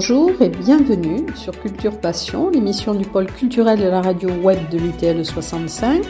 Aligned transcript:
Bonjour 0.00 0.30
et 0.40 0.48
bienvenue 0.48 1.26
sur 1.34 1.58
Culture 1.60 1.98
Passion, 1.98 2.50
l'émission 2.50 2.94
du 2.94 3.04
pôle 3.04 3.26
culturel 3.26 3.80
de 3.80 3.88
la 3.88 4.00
radio 4.00 4.30
web 4.30 4.68
de 4.70 4.78
l'UTL 4.78 5.24
65. 5.26 6.04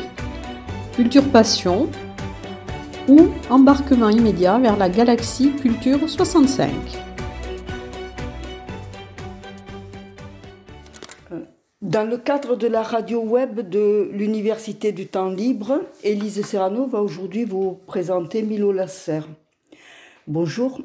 Culture 0.94 1.24
Passion 1.32 1.88
ou 3.08 3.28
embarquement 3.48 4.10
immédiat 4.10 4.58
vers 4.58 4.76
la 4.76 4.90
galaxie 4.90 5.52
Culture 5.52 6.06
65. 6.06 6.70
Dans 11.80 12.04
le 12.04 12.18
cadre 12.18 12.56
de 12.56 12.66
la 12.66 12.82
radio 12.82 13.22
web 13.22 13.70
de 13.70 14.10
l'Université 14.12 14.92
du 14.92 15.06
Temps 15.06 15.30
Libre, 15.30 15.80
Élise 16.04 16.44
Serrano 16.44 16.86
va 16.86 17.00
aujourd'hui 17.00 17.46
vous 17.46 17.78
présenter 17.86 18.42
Milo 18.42 18.70
Lasser. 18.70 19.20
Bonjour. 20.26 20.82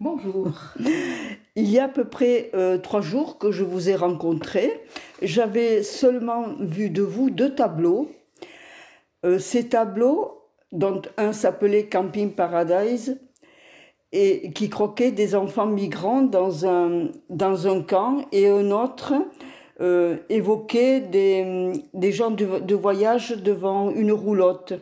Bonjour. 0.00 0.50
Il 1.56 1.70
y 1.70 1.78
a 1.78 1.84
à 1.84 1.88
peu 1.88 2.04
près 2.04 2.50
euh, 2.54 2.78
trois 2.78 3.00
jours 3.00 3.38
que 3.38 3.52
je 3.52 3.62
vous 3.62 3.88
ai 3.88 3.94
rencontré. 3.94 4.82
J'avais 5.22 5.84
seulement 5.84 6.46
vu 6.58 6.90
de 6.90 7.02
vous 7.02 7.30
deux 7.30 7.54
tableaux. 7.54 8.10
Euh, 9.24 9.38
ces 9.38 9.68
tableaux, 9.68 10.42
dont 10.72 11.00
un 11.16 11.32
s'appelait 11.32 11.86
Camping 11.86 12.32
Paradise, 12.32 13.20
et 14.10 14.50
qui 14.50 14.68
croquait 14.68 15.12
des 15.12 15.36
enfants 15.36 15.66
migrants 15.66 16.22
dans 16.22 16.66
un, 16.66 17.10
dans 17.30 17.68
un 17.68 17.82
camp, 17.82 18.26
et 18.32 18.48
un 18.48 18.72
autre 18.72 19.12
euh, 19.80 20.16
évoquait 20.28 21.00
des, 21.00 21.72
des 21.94 22.12
gens 22.12 22.32
de, 22.32 22.58
de 22.58 22.74
voyage 22.74 23.30
devant 23.30 23.90
une 23.90 24.12
roulotte. 24.12 24.72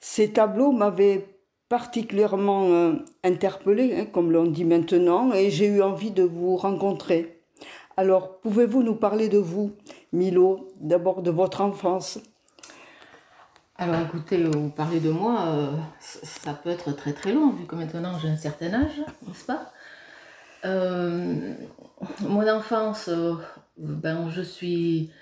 Ces 0.00 0.32
tableaux 0.32 0.72
m'avaient 0.72 1.26
particulièrement 1.68 2.70
euh, 2.70 2.94
interpellé, 3.24 3.94
hein, 3.96 4.06
comme 4.06 4.32
l'on 4.32 4.46
dit 4.46 4.64
maintenant, 4.64 5.32
et 5.32 5.50
j'ai 5.50 5.66
eu 5.66 5.82
envie 5.82 6.10
de 6.10 6.22
vous 6.22 6.56
rencontrer. 6.56 7.40
Alors, 7.96 8.38
pouvez-vous 8.38 8.82
nous 8.82 8.94
parler 8.94 9.28
de 9.28 9.38
vous, 9.38 9.72
Milo, 10.12 10.68
d'abord 10.80 11.22
de 11.22 11.30
votre 11.30 11.60
enfance? 11.60 12.20
Alors 13.80 14.00
écoutez, 14.00 14.42
euh, 14.42 14.50
vous 14.50 14.70
parlez 14.70 14.98
de 14.98 15.10
moi, 15.10 15.46
euh, 15.50 15.70
ça 16.00 16.52
peut 16.52 16.70
être 16.70 16.90
très 16.96 17.12
très 17.12 17.32
long, 17.32 17.50
vu 17.50 17.64
que 17.64 17.76
maintenant 17.76 18.18
j'ai 18.18 18.28
un 18.28 18.36
certain 18.36 18.74
âge, 18.74 18.98
n'est-ce 19.24 19.44
pas? 19.44 19.72
Euh, 20.64 21.54
Mon 22.22 22.48
enfance, 22.48 23.08
ben, 23.76 24.30
je 24.30 24.42
suis 24.42 25.12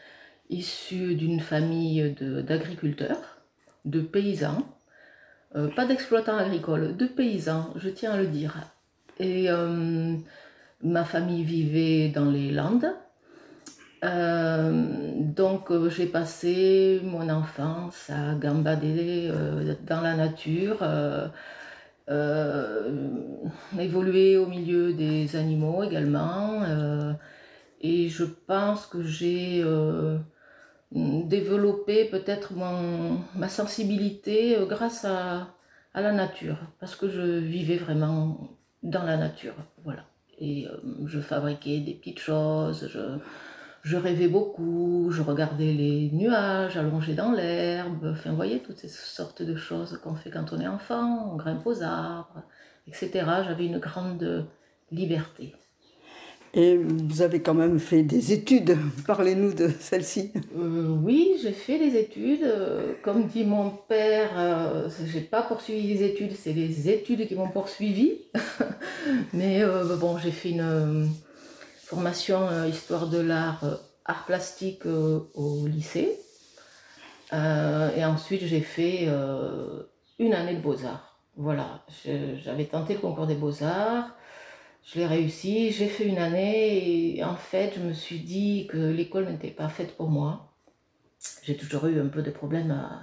issue 0.49 1.17
d'une 1.17 1.41
famille 1.41 2.17
d'agriculteurs, 2.19 3.43
de 3.85 4.01
paysans. 4.01 4.63
Euh, 5.57 5.69
pas 5.69 5.87
d'exploitants 5.87 6.37
agricoles, 6.37 6.97
de 6.97 7.07
paysans, 7.07 7.73
je 7.77 7.89
tiens 7.89 8.12
à 8.12 8.17
le 8.19 8.27
dire. 8.27 8.55
Et 9.19 9.51
euh, 9.51 10.15
ma 10.83 11.05
famille 11.05 11.45
vivait 11.45 12.09
dans 12.09 12.31
les 12.31 12.51
Landes. 12.51 12.93
Euh, 14.05 14.84
donc 15.21 15.73
j'ai 15.89 16.07
passé 16.07 17.01
mon 17.03 17.31
enfance 17.31 18.11
à 18.11 18.34
gambader 18.34 19.33
dans 19.87 20.03
la 20.03 20.15
nature, 20.15 20.84
évoluer 23.79 24.37
au 24.37 24.47
milieu 24.47 24.93
des 24.93 25.37
animaux 25.37 25.83
également. 25.83 26.62
et 27.81 28.09
je 28.11 28.25
pense 28.25 28.87
que 28.87 29.03
j'ai 29.03 29.65
développer 30.92 32.05
peut-être 32.06 32.53
ma 32.55 33.48
sensibilité 33.48 34.56
euh, 34.56 34.67
grâce 34.67 35.05
à, 35.05 35.48
à, 35.95 36.01
la 36.01 36.12
nature, 36.12 36.59
parce 36.81 36.94
que 36.97 37.09
je 37.09 37.21
vivais 37.21 37.77
vraiment 37.77 38.59
dans 38.83 39.03
la 39.03 39.16
nature, 39.16 39.55
voilà. 39.84 40.05
Et 40.38 40.69
euh, 40.69 40.77
je 41.06 41.21
fabriquais 41.21 41.81
des 41.81 41.94
petites 41.94 42.21
choses, 42.21 42.88
je, 42.93 43.19
je, 43.83 43.97
rêvais 43.97 44.28
beaucoup, 44.28 45.09
je 45.11 45.22
regardais 45.22 45.72
les 45.72 46.11
nuages 46.12 46.77
allongés 46.77 47.15
dans 47.15 47.32
l'herbe, 47.32 48.11
enfin, 48.12 48.31
vous 48.31 48.37
voyez, 48.37 48.61
toutes 48.61 48.78
ces 48.78 48.88
sortes 48.88 49.43
de 49.43 49.56
choses 49.56 49.99
qu'on 50.05 50.15
fait 50.15 50.31
quand 50.31 50.53
on 50.53 50.61
est 50.61 50.69
enfant, 50.69 51.32
on 51.32 51.37
grimpe 51.37 51.66
aux 51.66 51.82
arbres, 51.82 52.43
etc. 52.87 53.11
J'avais 53.44 53.66
une 53.66 53.78
grande 53.78 54.47
liberté. 54.93 55.55
Et 56.55 56.77
vous 56.77 57.23
avez 57.23 57.43
quand 57.43 57.55
même 57.55 57.79
fait 57.79 58.03
des 58.03 58.33
études. 58.33 58.79
Parlez-nous 59.07 59.53
de 59.53 59.71
celle-ci. 59.79 60.33
Euh, 60.57 60.89
oui, 61.03 61.34
j'ai 61.43 61.53
fait 61.53 61.79
des 61.79 61.99
études. 61.99 62.45
Euh, 62.45 62.95
comme 63.03 63.27
dit 63.27 63.45
mon 63.45 63.71
père, 63.71 64.31
euh, 64.37 64.89
j'ai 65.05 65.21
pas 65.21 65.43
poursuivi 65.43 65.95
les 65.95 66.05
études, 66.05 66.33
c'est 66.33 66.53
les 66.53 66.89
études 66.89 67.29
qui 67.29 67.35
m'ont 67.35 67.51
poursuivi. 67.51 68.23
Mais 69.33 69.62
euh, 69.62 69.97
bon, 69.97 70.17
j'ai 70.19 70.31
fait 70.31 70.51
une 70.51 71.11
formation 71.77 72.65
histoire 72.65 73.09
de 73.09 73.19
l'art, 73.19 73.62
art 74.05 74.25
plastique 74.25 74.87
au 74.87 75.67
lycée. 75.67 76.19
et 77.33 78.05
ensuite, 78.05 78.45
j'ai 78.45 78.61
fait 78.61 79.09
une 80.19 80.35
année 80.35 80.55
de 80.55 80.61
beaux-arts. 80.61 81.21
Voilà, 81.37 81.85
j'avais 82.43 82.65
tenté 82.65 82.95
le 82.95 83.01
concours 83.01 83.27
des 83.27 83.35
beaux-arts. 83.35 84.17
Je 84.87 85.01
l'ai 85.01 85.07
réussi, 85.07 85.73
j'ai 85.73 85.89
fait 85.89 86.07
une 86.07 86.19
année 86.19 87.17
et 87.17 87.25
en 87.25 87.35
fait, 87.35 87.75
je 87.77 87.83
me 87.83 87.93
suis 87.93 88.21
dit 88.21 88.69
que 88.71 88.77
l'école 88.77 89.29
n'était 89.29 89.51
pas 89.51 89.69
faite 89.69 89.97
pour 89.97 90.09
moi. 90.09 90.53
J'ai 91.43 91.57
toujours 91.57 91.87
eu 91.87 92.01
un 92.01 92.07
peu 92.07 92.23
de 92.23 92.31
problèmes 92.31 92.71
euh, 92.71 92.97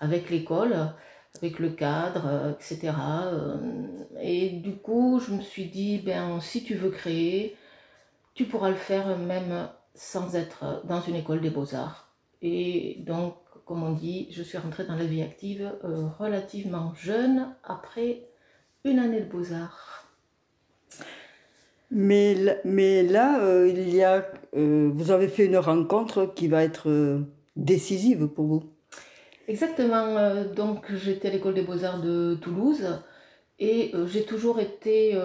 avec 0.00 0.30
l'école, 0.30 0.74
avec 1.36 1.60
le 1.60 1.70
cadre, 1.70 2.56
etc. 2.58 2.92
Euh, 3.32 3.56
et 4.20 4.50
du 4.50 4.74
coup, 4.74 5.20
je 5.24 5.32
me 5.32 5.40
suis 5.40 5.66
dit, 5.66 5.98
ben, 5.98 6.40
si 6.40 6.64
tu 6.64 6.74
veux 6.74 6.90
créer, 6.90 7.56
tu 8.34 8.46
pourras 8.46 8.70
le 8.70 8.74
faire 8.74 9.16
même 9.16 9.68
sans 9.94 10.34
être 10.34 10.82
dans 10.86 11.02
une 11.02 11.14
école 11.14 11.40
des 11.40 11.50
beaux-arts. 11.50 12.08
Et 12.42 12.96
donc, 13.06 13.36
comme 13.64 13.84
on 13.84 13.92
dit, 13.92 14.26
je 14.32 14.42
suis 14.42 14.58
rentrée 14.58 14.86
dans 14.86 14.96
la 14.96 15.04
vie 15.04 15.22
active 15.22 15.72
euh, 15.84 16.08
relativement 16.18 16.92
jeune, 16.96 17.54
après 17.62 18.26
une 18.84 18.98
année 18.98 19.20
de 19.20 19.30
beaux-arts. 19.30 20.01
Mais, 21.94 22.58
mais 22.64 23.02
là, 23.02 23.42
euh, 23.42 23.68
il 23.68 23.94
y 23.94 24.02
a, 24.02 24.26
euh, 24.56 24.90
vous 24.94 25.10
avez 25.10 25.28
fait 25.28 25.44
une 25.44 25.58
rencontre 25.58 26.32
qui 26.34 26.48
va 26.48 26.64
être 26.64 26.88
euh, 26.88 27.20
décisive 27.54 28.28
pour 28.28 28.46
vous. 28.46 28.62
Exactement. 29.46 30.44
donc, 30.56 30.90
j'étais 30.94 31.28
à 31.28 31.30
l'école 31.30 31.52
des 31.52 31.62
beaux-arts 31.62 32.00
de 32.00 32.38
Toulouse 32.40 32.86
et 33.58 33.92
j'ai 34.06 34.24
toujours 34.24 34.60
été 34.60 35.18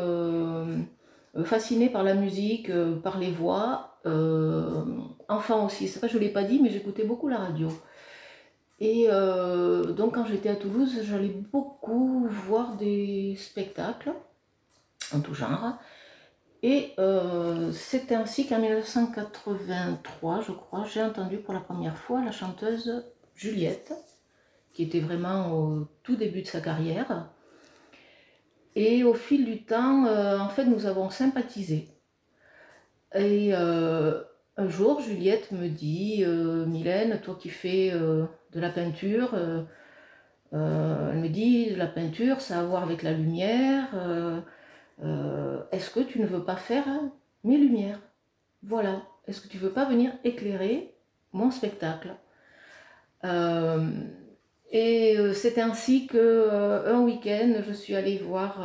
fascinée 1.45 1.88
par 1.89 2.03
la 2.03 2.16
musique, 2.16 2.69
par 3.03 3.19
les 3.19 3.31
voix. 3.31 3.99
enfant 5.29 5.67
aussi, 5.67 5.88
c'est 5.88 5.99
pas, 5.99 6.07
je 6.07 6.17
ne 6.17 6.23
l'ai 6.23 6.29
pas 6.29 6.44
dit, 6.44 6.59
mais 6.61 6.69
j'écoutais 6.72 7.03
beaucoup 7.03 7.29
la 7.29 7.38
radio. 7.38 7.69
Et 8.79 9.07
donc, 9.95 10.16
quand 10.16 10.25
j'étais 10.25 10.49
à 10.49 10.55
Toulouse, 10.55 10.99
j'allais 11.03 11.34
beaucoup 11.53 12.28
voir 12.28 12.75
des 12.75 13.35
spectacles 13.38 14.11
en 15.13 15.22
tout 15.22 15.35
genre. 15.35 15.78
Et 16.63 16.94
euh, 16.97 17.72
c'est 17.72 18.12
ainsi 18.12 18.47
qu'en 18.47 18.59
1983, 18.59 20.41
je 20.41 20.51
crois, 20.51 20.85
j'ai 20.91 21.03
entendu 21.03 21.38
pour 21.38 21.53
la 21.53 21.59
première 21.59 21.97
fois 21.97 22.23
la 22.23 22.31
chanteuse 22.31 23.06
Juliette, 23.35 23.94
qui 24.73 24.84
était 24.84 25.00
vraiment 25.00 25.53
au 25.53 25.88
tout 26.03 26.16
début 26.16 26.41
de 26.41 26.47
sa 26.47 26.62
carrière. 26.62 27.29
Et 28.75 29.03
au 29.03 29.13
fil 29.13 29.46
du 29.46 29.63
temps, 29.63 30.06
euh, 30.06 30.40
en 30.40 30.50
fait, 30.50 30.66
nous 30.66 30.85
avons 30.88 31.09
sympathisé. 31.09 31.90
Et 33.13 33.51
euh, 33.53 34.23
un 34.57 34.67
jour, 34.67 35.00
Juliette 35.00 35.52
me 35.52 35.67
dit, 35.67 36.26
Mylène, 36.26 37.22
toi 37.22 37.37
qui 37.40 37.49
fais 37.49 37.91
de 37.91 38.59
la 38.59 38.70
peinture, 38.70 39.35
elle 40.52 40.58
me 41.20 41.28
dit, 41.28 41.70
la 41.76 41.87
peinture, 41.87 42.41
ça 42.41 42.58
a 42.58 42.61
à 42.61 42.64
voir 42.64 42.84
avec 42.84 43.03
la 43.03 43.14
lumière 43.14 43.90
euh, 45.03 45.61
est-ce 45.72 45.90
que 45.91 45.99
tu 45.99 46.20
ne 46.20 46.26
veux 46.26 46.44
pas 46.44 46.55
faire 46.55 46.85
mes 47.44 47.58
lumières? 47.58 47.99
Voilà. 48.64 49.03
Est-ce 49.28 49.41
que 49.41 49.47
tu 49.47 49.58
veux 49.58 49.72
pas 49.72 49.85
venir 49.85 50.11
éclairer 50.23 50.96
mon 51.34 51.52
spectacle? 51.52 52.16
Euh, 53.26 53.90
Et 54.72 55.17
euh, 55.17 55.34
c'est 55.34 55.59
ainsi 55.59 56.08
que 56.08 56.85
un 56.88 57.02
week-end, 57.02 57.61
je 57.66 57.73
suis 57.73 57.96
allée 57.96 58.17
voir 58.17 58.59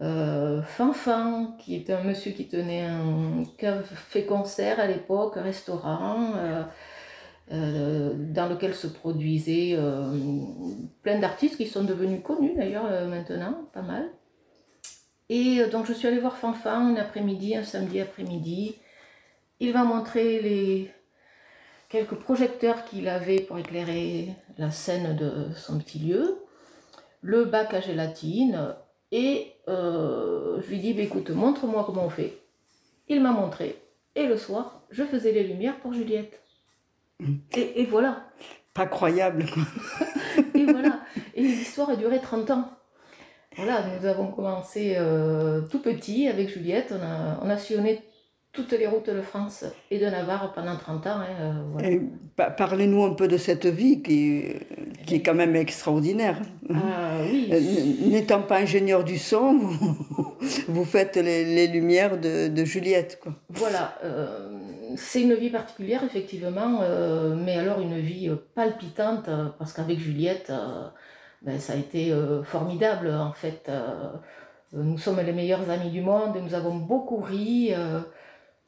Fanfan, 0.00 1.56
qui 1.58 1.76
est 1.76 1.90
un 1.90 2.02
monsieur 2.02 2.32
qui 2.32 2.48
tenait 2.48 2.82
un 2.86 3.44
café-concert 3.58 4.80
à 4.80 4.86
l'époque, 4.86 5.36
un 5.36 5.42
restaurant. 5.42 6.32
dans 7.50 8.48
lequel 8.48 8.74
se 8.74 8.86
produisaient 8.86 9.76
plein 11.02 11.18
d'artistes 11.18 11.56
qui 11.56 11.66
sont 11.66 11.84
devenus 11.84 12.22
connus 12.22 12.54
d'ailleurs 12.56 12.88
maintenant, 13.08 13.68
pas 13.72 13.82
mal. 13.82 14.08
Et 15.28 15.60
euh, 15.60 15.68
donc 15.68 15.86
je 15.86 15.92
suis 15.92 16.06
allée 16.06 16.18
voir 16.18 16.36
Fanfan 16.36 16.94
un 16.94 16.96
après-midi, 16.96 17.56
un 17.56 17.64
samedi 17.64 18.00
après-midi. 18.00 18.76
Il 19.60 19.72
m'a 19.72 19.84
montré 19.84 20.40
les 20.40 20.90
quelques 21.88 22.16
projecteurs 22.16 22.84
qu'il 22.84 23.08
avait 23.08 23.40
pour 23.40 23.58
éclairer 23.58 24.30
la 24.58 24.70
scène 24.70 25.16
de 25.16 25.54
son 25.54 25.78
petit 25.78 26.00
lieu, 26.00 26.38
le 27.22 27.44
bac 27.44 27.72
à 27.72 27.80
gélatine, 27.80 28.74
et 29.12 29.52
euh, 29.68 30.60
je 30.60 30.68
lui 30.68 30.80
dis 30.80 30.92
bah, 30.92 31.02
écoute, 31.02 31.30
montre-moi 31.30 31.84
comment 31.86 32.04
on 32.04 32.10
fait. 32.10 32.38
il 33.08 33.22
m'a 33.22 33.30
montré. 33.30 33.80
Et 34.16 34.26
le 34.26 34.36
soir, 34.36 34.82
je 34.90 35.04
faisais 35.04 35.32
les 35.32 35.44
lumières 35.44 35.78
pour 35.78 35.92
Juliette. 35.92 36.40
Mm. 37.20 37.36
Et, 37.56 37.82
et 37.82 37.86
voilà. 37.86 38.24
Pas 38.74 38.86
croyable. 38.86 39.46
Et 40.54 40.64
voilà. 40.64 41.00
Et 41.34 41.42
l'histoire 41.42 41.90
a 41.90 41.96
duré 41.96 42.20
30 42.20 42.50
ans. 42.50 42.70
Voilà, 43.56 43.84
nous 44.00 44.06
avons 44.06 44.28
commencé 44.28 44.94
euh, 44.96 45.62
tout 45.70 45.80
petit 45.80 46.28
avec 46.28 46.48
Juliette. 46.48 46.92
On 46.92 47.02
a, 47.02 47.40
on 47.42 47.50
a 47.50 47.56
sillonné 47.56 48.00
toutes 48.52 48.72
les 48.72 48.86
routes 48.86 49.10
de 49.10 49.20
France 49.20 49.64
et 49.90 49.98
de 49.98 50.06
Navarre 50.06 50.52
pendant 50.52 50.76
30 50.76 51.06
ans. 51.08 51.10
hein, 51.18 51.26
euh, 51.40 51.52
voilà. 51.72 51.88
Et 51.90 52.00
pa- 52.36 52.50
Parlez-nous 52.50 53.02
un 53.04 53.14
peu 53.14 53.26
de 53.26 53.36
cette 53.36 53.66
vie 53.66 54.00
qui, 54.02 54.44
qui 55.06 55.16
est 55.16 55.22
quand 55.22 55.34
même 55.34 55.56
extraordinaire. 55.56 56.40
Ah 56.72 57.16
Euh, 57.18 57.26
oui, 57.30 57.48
n- 57.50 58.10
N'étant 58.10 58.42
pas 58.42 58.58
ingénieur 58.58 59.02
du 59.02 59.18
son, 59.18 59.58
vous, 59.58 60.36
vous 60.68 60.84
faites 60.84 61.16
les, 61.16 61.44
les 61.44 61.66
lumières 61.66 62.16
de, 62.20 62.46
de 62.48 62.64
Juliette. 62.64 63.18
Quoi. 63.22 63.32
Voilà, 63.50 63.96
euh, 64.04 64.50
c'est 64.96 65.22
une 65.22 65.34
vie 65.34 65.50
particulière, 65.50 66.04
effectivement, 66.04 66.78
euh, 66.82 67.34
mais 67.34 67.56
alors 67.58 67.80
une 67.80 67.98
vie 67.98 68.28
euh, 68.28 68.36
palpitante, 68.54 69.28
euh, 69.28 69.46
parce 69.58 69.72
qu'avec 69.72 69.98
Juliette, 69.98 70.50
euh, 70.50 70.86
ben, 71.44 71.60
ça 71.60 71.74
a 71.74 71.76
été 71.76 72.10
euh, 72.10 72.42
formidable, 72.42 73.10
en 73.10 73.32
fait. 73.32 73.66
Euh, 73.68 74.12
nous 74.72 74.98
sommes 74.98 75.20
les 75.20 75.32
meilleurs 75.32 75.68
amis 75.70 75.90
du 75.90 76.00
monde, 76.00 76.36
nous 76.42 76.54
avons 76.54 76.74
beaucoup 76.74 77.18
ri, 77.18 77.68
euh, 77.72 78.00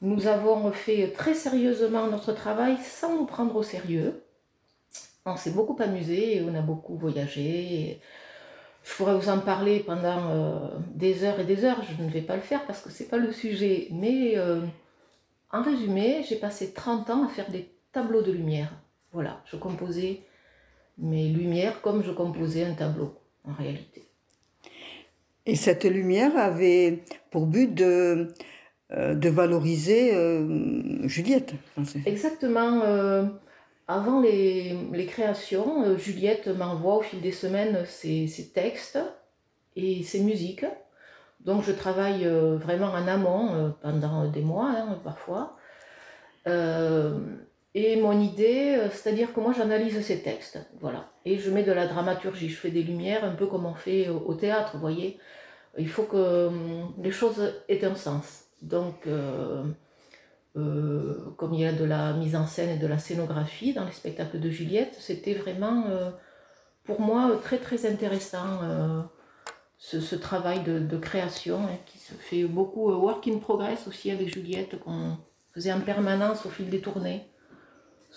nous 0.01 0.27
avons 0.27 0.71
fait 0.71 1.11
très 1.11 1.33
sérieusement 1.33 2.07
notre 2.07 2.33
travail 2.33 2.77
sans 2.77 3.15
nous 3.17 3.25
prendre 3.25 3.55
au 3.55 3.63
sérieux. 3.63 4.23
On 5.25 5.35
s'est 5.35 5.51
beaucoup 5.51 5.75
amusé, 5.81 6.45
on 6.47 6.53
a 6.55 6.61
beaucoup 6.61 6.95
voyagé. 6.95 7.99
je 8.83 8.93
pourrais 8.93 9.15
vous 9.15 9.27
en 9.27 9.39
parler 9.39 9.79
pendant 9.79 10.71
des 10.93 11.25
heures 11.25 11.39
et 11.39 11.43
des 11.43 11.65
heures, 11.65 11.81
je 11.83 12.01
ne 12.01 12.09
vais 12.09 12.21
pas 12.21 12.35
le 12.35 12.41
faire 12.41 12.65
parce 12.65 12.81
que 12.81 12.89
c'est 12.89 13.09
pas 13.09 13.17
le 13.17 13.33
sujet, 13.33 13.89
mais... 13.91 14.35
en 15.51 15.61
résumé, 15.61 16.23
j'ai 16.29 16.37
passé 16.37 16.73
30 16.73 17.09
ans 17.09 17.25
à 17.25 17.29
faire 17.29 17.49
des 17.49 17.69
tableaux 17.91 18.21
de 18.21 18.31
lumière. 18.31 18.71
Voilà, 19.11 19.41
je 19.45 19.57
composais 19.57 20.21
mes 20.97 21.27
lumières 21.29 21.81
comme 21.81 22.03
je 22.03 22.11
composais 22.11 22.65
un 22.65 22.73
tableau, 22.73 23.13
en 23.43 23.53
réalité. 23.53 24.07
Et 25.45 25.55
cette 25.55 25.85
lumière 25.85 26.37
avait 26.37 27.03
pour 27.31 27.45
but 27.45 27.73
de, 27.73 28.33
euh, 28.91 29.15
de 29.15 29.29
valoriser 29.29 30.13
euh, 30.13 31.07
Juliette. 31.07 31.53
Exactement, 32.05 32.81
euh, 32.83 33.23
avant 33.87 34.19
les, 34.19 34.77
les 34.91 35.05
créations, 35.05 35.97
Juliette 35.97 36.47
m'envoie 36.47 36.97
au 36.97 37.01
fil 37.01 37.21
des 37.21 37.31
semaines 37.31 37.85
ses, 37.85 38.27
ses 38.27 38.49
textes 38.49 38.99
et 39.77 40.03
ses 40.03 40.19
musiques. 40.19 40.65
Donc 41.39 41.63
je 41.63 41.71
travaille 41.71 42.25
vraiment 42.25 42.87
en 42.87 43.07
amont 43.07 43.73
pendant 43.81 44.27
des 44.29 44.41
mois, 44.41 44.73
hein, 44.75 44.99
parfois. 45.01 45.55
Et 47.79 47.95
mon 47.95 48.19
idée, 48.19 48.75
euh, 48.75 48.89
c'est-à-dire 48.89 49.31
que 49.31 49.39
moi 49.39 49.53
j'analyse 49.55 50.01
ces 50.01 50.23
textes, 50.23 50.57
voilà. 50.81 51.11
Et 51.25 51.37
je 51.37 51.51
mets 51.51 51.61
de 51.61 51.71
la 51.71 51.85
dramaturgie, 51.85 52.49
je 52.49 52.55
fais 52.55 52.71
des 52.71 52.81
lumières, 52.81 53.23
un 53.23 53.35
peu 53.35 53.45
comme 53.45 53.67
on 53.67 53.75
fait 53.75 54.09
au, 54.09 54.33
théâtre, 54.33 54.71
vous 54.73 54.79
voyez. 54.79 55.19
Il 55.77 55.87
faut 55.87 56.01
que 56.01 56.47
hum, 56.47 56.91
les 57.03 57.11
choses 57.11 57.53
aient 57.69 57.85
un 57.85 57.93
sens. 57.93 58.45
Donc, 58.63 59.05
euh, 59.05 59.63
euh, 60.55 61.29
comme 61.37 61.53
il 61.53 61.59
y 61.59 61.65
a 61.67 61.71
de 61.71 61.85
la 61.85 62.13
mise 62.13 62.35
en 62.35 62.47
scène 62.47 62.69
et 62.69 62.79
de 62.79 62.87
la 62.87 62.97
scénographie 62.97 63.73
dans 63.73 63.85
les 63.85 63.91
spectacles 63.91 64.39
de 64.39 64.49
Juliette, 64.49 64.95
c'était 64.97 65.35
vraiment 65.35 65.83
pour 66.83 66.99
moi 66.99 67.39
très 67.43 67.59
très 67.59 67.85
intéressant 67.85 68.61
ce, 69.77 70.15
travail 70.15 70.63
de, 70.63 70.97
création 70.97 71.59
hein, 71.59 71.77
qui 71.85 71.99
se 71.99 72.15
fait 72.15 72.45
beaucoup 72.45 72.91
work 72.91 73.27
in 73.27 73.37
progress 73.37 73.87
aussi 73.87 74.09
avec 74.09 74.33
Juliette 74.33 74.79
qu'on 74.79 75.17
faisait 75.53 75.71
en 75.71 75.81
permanence 75.81 76.43
au 76.47 76.49
fil 76.49 76.71
des 76.71 76.81
tournées. 76.81 77.27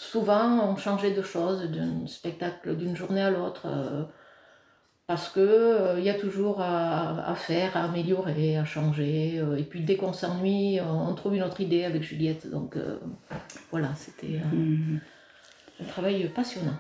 Souvent 0.00 0.70
on 0.70 0.76
changeait 0.76 1.11
de 1.12 1.20
choses 1.20 1.62
d'un 1.70 2.06
spectacle 2.06 2.75
d'une 2.75 2.97
journée 2.97 3.20
à 3.20 3.31
l'autre 3.31 3.67
euh, 3.67 4.05
parce 5.06 5.29
que 5.29 5.41
euh, 5.41 5.99
il 5.99 6.05
y 6.05 6.08
a 6.08 6.14
toujours 6.14 6.62
à, 6.62 7.31
à 7.31 7.35
faire, 7.35 7.76
à 7.76 7.85
améliorer, 7.85 8.56
à 8.56 8.64
changer. 8.64 9.38
euh, 9.38 9.56
et 9.56 9.62
puis 9.64 9.82
dès 9.82 9.97
qu'on 9.97 10.14
s'ennuie, 10.14 10.81
on, 10.81 11.14
trouve 11.14 11.35
une 11.35 11.43
autre 11.43 11.61
idée 11.61 11.85
avec 11.85 12.02
Juliette. 12.02 12.49
Donc 12.50 12.76
voilà, 13.70 13.88
c'était 13.94 14.41
Mhm. 14.52 15.00
un 15.82 15.85
travail 15.85 16.29
passionnant. 16.35 16.79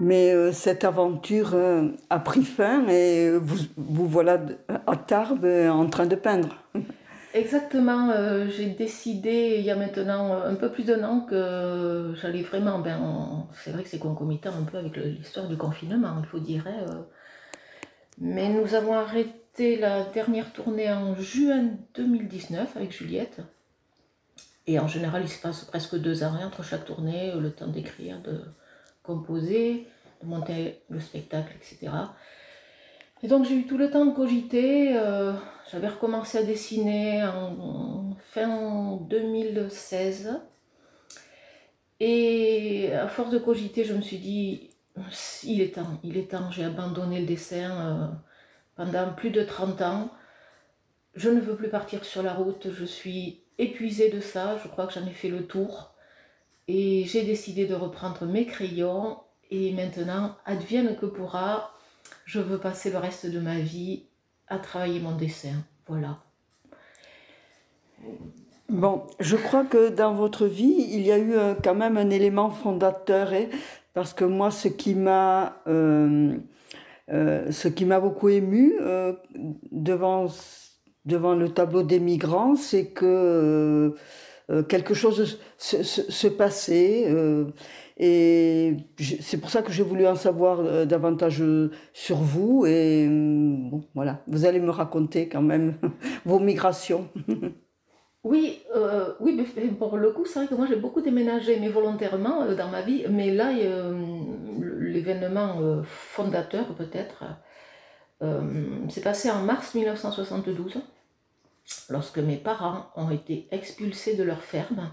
Mais 0.00 0.32
euh, 0.32 0.52
cette 0.52 0.84
aventure 0.84 1.54
euh, 1.54 1.88
a 2.10 2.18
pris 2.20 2.44
fin 2.44 2.86
et 2.88 3.30
vous, 3.36 3.58
vous 3.76 4.06
voilà 4.06 4.38
à 4.86 4.96
Tarbes 4.96 5.44
euh, 5.44 5.70
en 5.70 5.86
train 5.88 6.06
de 6.06 6.16
peindre. 6.16 6.54
Exactement, 7.34 8.10
euh, 8.10 8.48
j'ai 8.48 8.66
décidé 8.66 9.56
il 9.58 9.64
y 9.64 9.70
a 9.70 9.76
maintenant 9.76 10.32
euh, 10.32 10.50
un 10.50 10.54
peu 10.54 10.70
plus 10.72 10.84
d'un 10.84 11.02
an 11.04 11.20
que 11.20 12.14
j'allais 12.20 12.42
vraiment, 12.42 12.78
ben, 12.78 12.98
en- 13.02 13.48
c'est 13.52 13.70
vrai 13.70 13.82
que 13.82 13.88
c'est 13.90 13.98
concomitant 13.98 14.50
un 14.58 14.62
peu 14.64 14.78
avec 14.78 14.96
l'histoire 14.96 15.46
du 15.46 15.56
confinement, 15.58 16.16
il 16.20 16.26
faut 16.26 16.38
dire. 16.40 16.64
hein, 16.66 16.86
euh. 16.90 17.02
mais 18.18 18.48
nous 18.50 18.74
avons 18.74 18.94
arrêté 18.94 19.76
la 19.76 20.04
dernière 20.04 20.52
tournée 20.52 20.90
en 20.92 21.14
juin 21.16 21.70
2019 21.94 22.76
avec 22.76 22.92
Juliette. 22.92 23.40
Et 24.66 24.78
en 24.78 24.86
général, 24.88 25.22
il 25.22 25.28
se 25.28 25.40
passe 25.40 25.64
presque 25.64 25.96
deux 25.96 26.22
ans 26.24 26.34
entre 26.44 26.62
chaque 26.62 26.84
tournée, 26.84 27.32
le 27.34 27.50
temps 27.52 27.68
d'écrire, 27.68 28.20
de 28.22 28.42
composer, 29.02 29.86
de 30.22 30.26
monter 30.28 30.82
le 30.90 31.00
spectacle, 31.00 31.54
etc. 31.60 32.16
Et 33.22 33.28
donc 33.28 33.44
j'ai 33.46 33.56
eu 33.56 33.66
tout 33.66 33.78
le 33.78 33.90
temps 33.90 34.06
de 34.06 34.14
cogiter. 34.14 34.96
J'avais 35.70 35.88
recommencé 35.88 36.38
à 36.38 36.42
dessiner 36.42 37.22
en 37.24 38.16
fin 38.32 38.96
2016. 39.02 40.40
Et 42.00 42.90
à 42.94 43.06
force 43.06 43.30
de 43.30 43.38
cogiter, 43.38 43.84
je 43.84 43.92
me 43.92 44.00
suis 44.00 44.16
dit, 44.16 44.70
il 45.44 45.60
est 45.60 45.74
temps, 45.74 46.00
il 46.02 46.16
est 46.16 46.30
temps. 46.30 46.50
J'ai 46.50 46.64
abandonné 46.64 47.20
le 47.20 47.26
dessin 47.26 47.70
euh, 47.80 48.06
pendant 48.76 49.12
plus 49.12 49.30
de 49.30 49.42
30 49.42 49.82
ans. 49.82 50.10
Je 51.14 51.28
ne 51.28 51.40
veux 51.40 51.54
plus 51.54 51.68
partir 51.68 52.02
sur 52.02 52.22
la 52.22 52.32
route. 52.32 52.68
Je 52.72 52.84
suis 52.86 53.42
épuisée 53.58 54.08
de 54.08 54.20
ça. 54.20 54.56
Je 54.62 54.68
crois 54.68 54.86
que 54.86 54.94
j'en 54.94 55.06
ai 55.06 55.12
fait 55.12 55.28
le 55.28 55.46
tour. 55.46 55.94
Et 56.66 57.04
j'ai 57.04 57.24
décidé 57.24 57.66
de 57.66 57.74
reprendre 57.74 58.24
mes 58.24 58.46
crayons. 58.46 59.18
Et 59.50 59.72
maintenant, 59.72 60.34
advienne 60.46 60.96
que 60.96 61.06
pourra, 61.06 61.74
je 62.24 62.40
veux 62.40 62.58
passer 62.58 62.90
le 62.90 62.98
reste 62.98 63.26
de 63.26 63.38
ma 63.38 63.58
vie 63.58 64.07
à 64.50 64.58
travailler 64.58 65.00
mon 65.00 65.16
dessin. 65.16 65.64
Voilà. 65.86 66.18
Bon, 68.68 69.02
je 69.18 69.36
crois 69.36 69.64
que 69.64 69.88
dans 69.88 70.12
votre 70.14 70.46
vie, 70.46 70.86
il 70.90 71.00
y 71.00 71.10
a 71.10 71.18
eu 71.18 71.32
euh, 71.34 71.54
quand 71.62 71.74
même 71.74 71.96
un 71.96 72.10
élément 72.10 72.50
fondateur, 72.50 73.32
hein, 73.32 73.46
parce 73.94 74.12
que 74.12 74.24
moi, 74.24 74.50
ce 74.50 74.68
qui 74.68 74.94
m'a, 74.94 75.56
euh, 75.66 76.36
euh, 77.10 77.50
ce 77.50 77.68
qui 77.68 77.86
m'a 77.86 77.98
beaucoup 77.98 78.28
ému 78.28 78.74
devant, 79.72 80.26
devant 81.06 81.34
le 81.34 81.48
tableau 81.48 81.82
des 81.82 81.98
migrants, 81.98 82.56
c'est 82.56 82.88
que 82.88 83.94
quelque 84.68 84.94
chose 84.94 85.38
se, 85.58 85.82
se- 85.82 86.10
se 86.10 86.28
passait. 86.28 87.06
Et 88.00 88.76
c'est 89.00 89.38
pour 89.38 89.50
ça 89.50 89.62
que 89.62 89.72
j'ai 89.72 89.82
voulu 89.82 90.06
en 90.06 90.14
savoir 90.14 90.60
euh, 90.60 90.84
davantage 90.84 91.42
euh, 91.42 91.72
sur 91.92 92.18
vous. 92.18 92.64
Et 92.64 93.06
euh, 93.08 93.56
bon, 93.70 93.82
voilà, 93.94 94.22
vous 94.28 94.44
allez 94.44 94.60
me 94.60 94.70
raconter 94.70 95.28
quand 95.28 95.42
même 95.42 95.74
vos 96.24 96.38
migrations. 96.38 97.08
Oui, 98.24 98.60
euh, 98.74 99.14
oui, 99.20 99.40
pour 99.78 99.96
le 99.96 100.10
coup, 100.10 100.26
c'est 100.26 100.40
vrai 100.40 100.48
que 100.48 100.54
moi 100.54 100.66
j'ai 100.66 100.76
beaucoup 100.76 101.00
déménagé, 101.00 101.58
mais 101.60 101.68
volontairement 101.68 102.44
dans 102.52 102.68
ma 102.68 102.82
vie. 102.82 103.04
Mais 103.08 103.32
là, 103.32 103.52
l'événement 104.80 105.82
fondateur, 105.84 106.74
peut-être, 106.74 107.24
s'est 108.90 109.00
passé 109.02 109.30
en 109.30 109.44
mars 109.44 109.72
1972, 109.72 110.82
lorsque 111.88 112.18
mes 112.18 112.36
parents 112.36 112.86
ont 112.96 113.08
été 113.08 113.46
expulsés 113.52 114.16
de 114.16 114.24
leur 114.24 114.42
ferme. 114.42 114.90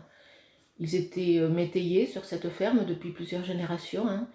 Ils 0.80 0.96
étaient 0.96 1.38
euh, 1.40 1.50
métayers 1.50 2.06
sur 2.06 2.26
cette 2.26 2.50
ferme 2.50 2.86
depuis 2.86 3.12
plusieurs 3.12 3.44
générations. 3.44 4.08
hein. 4.08 4.28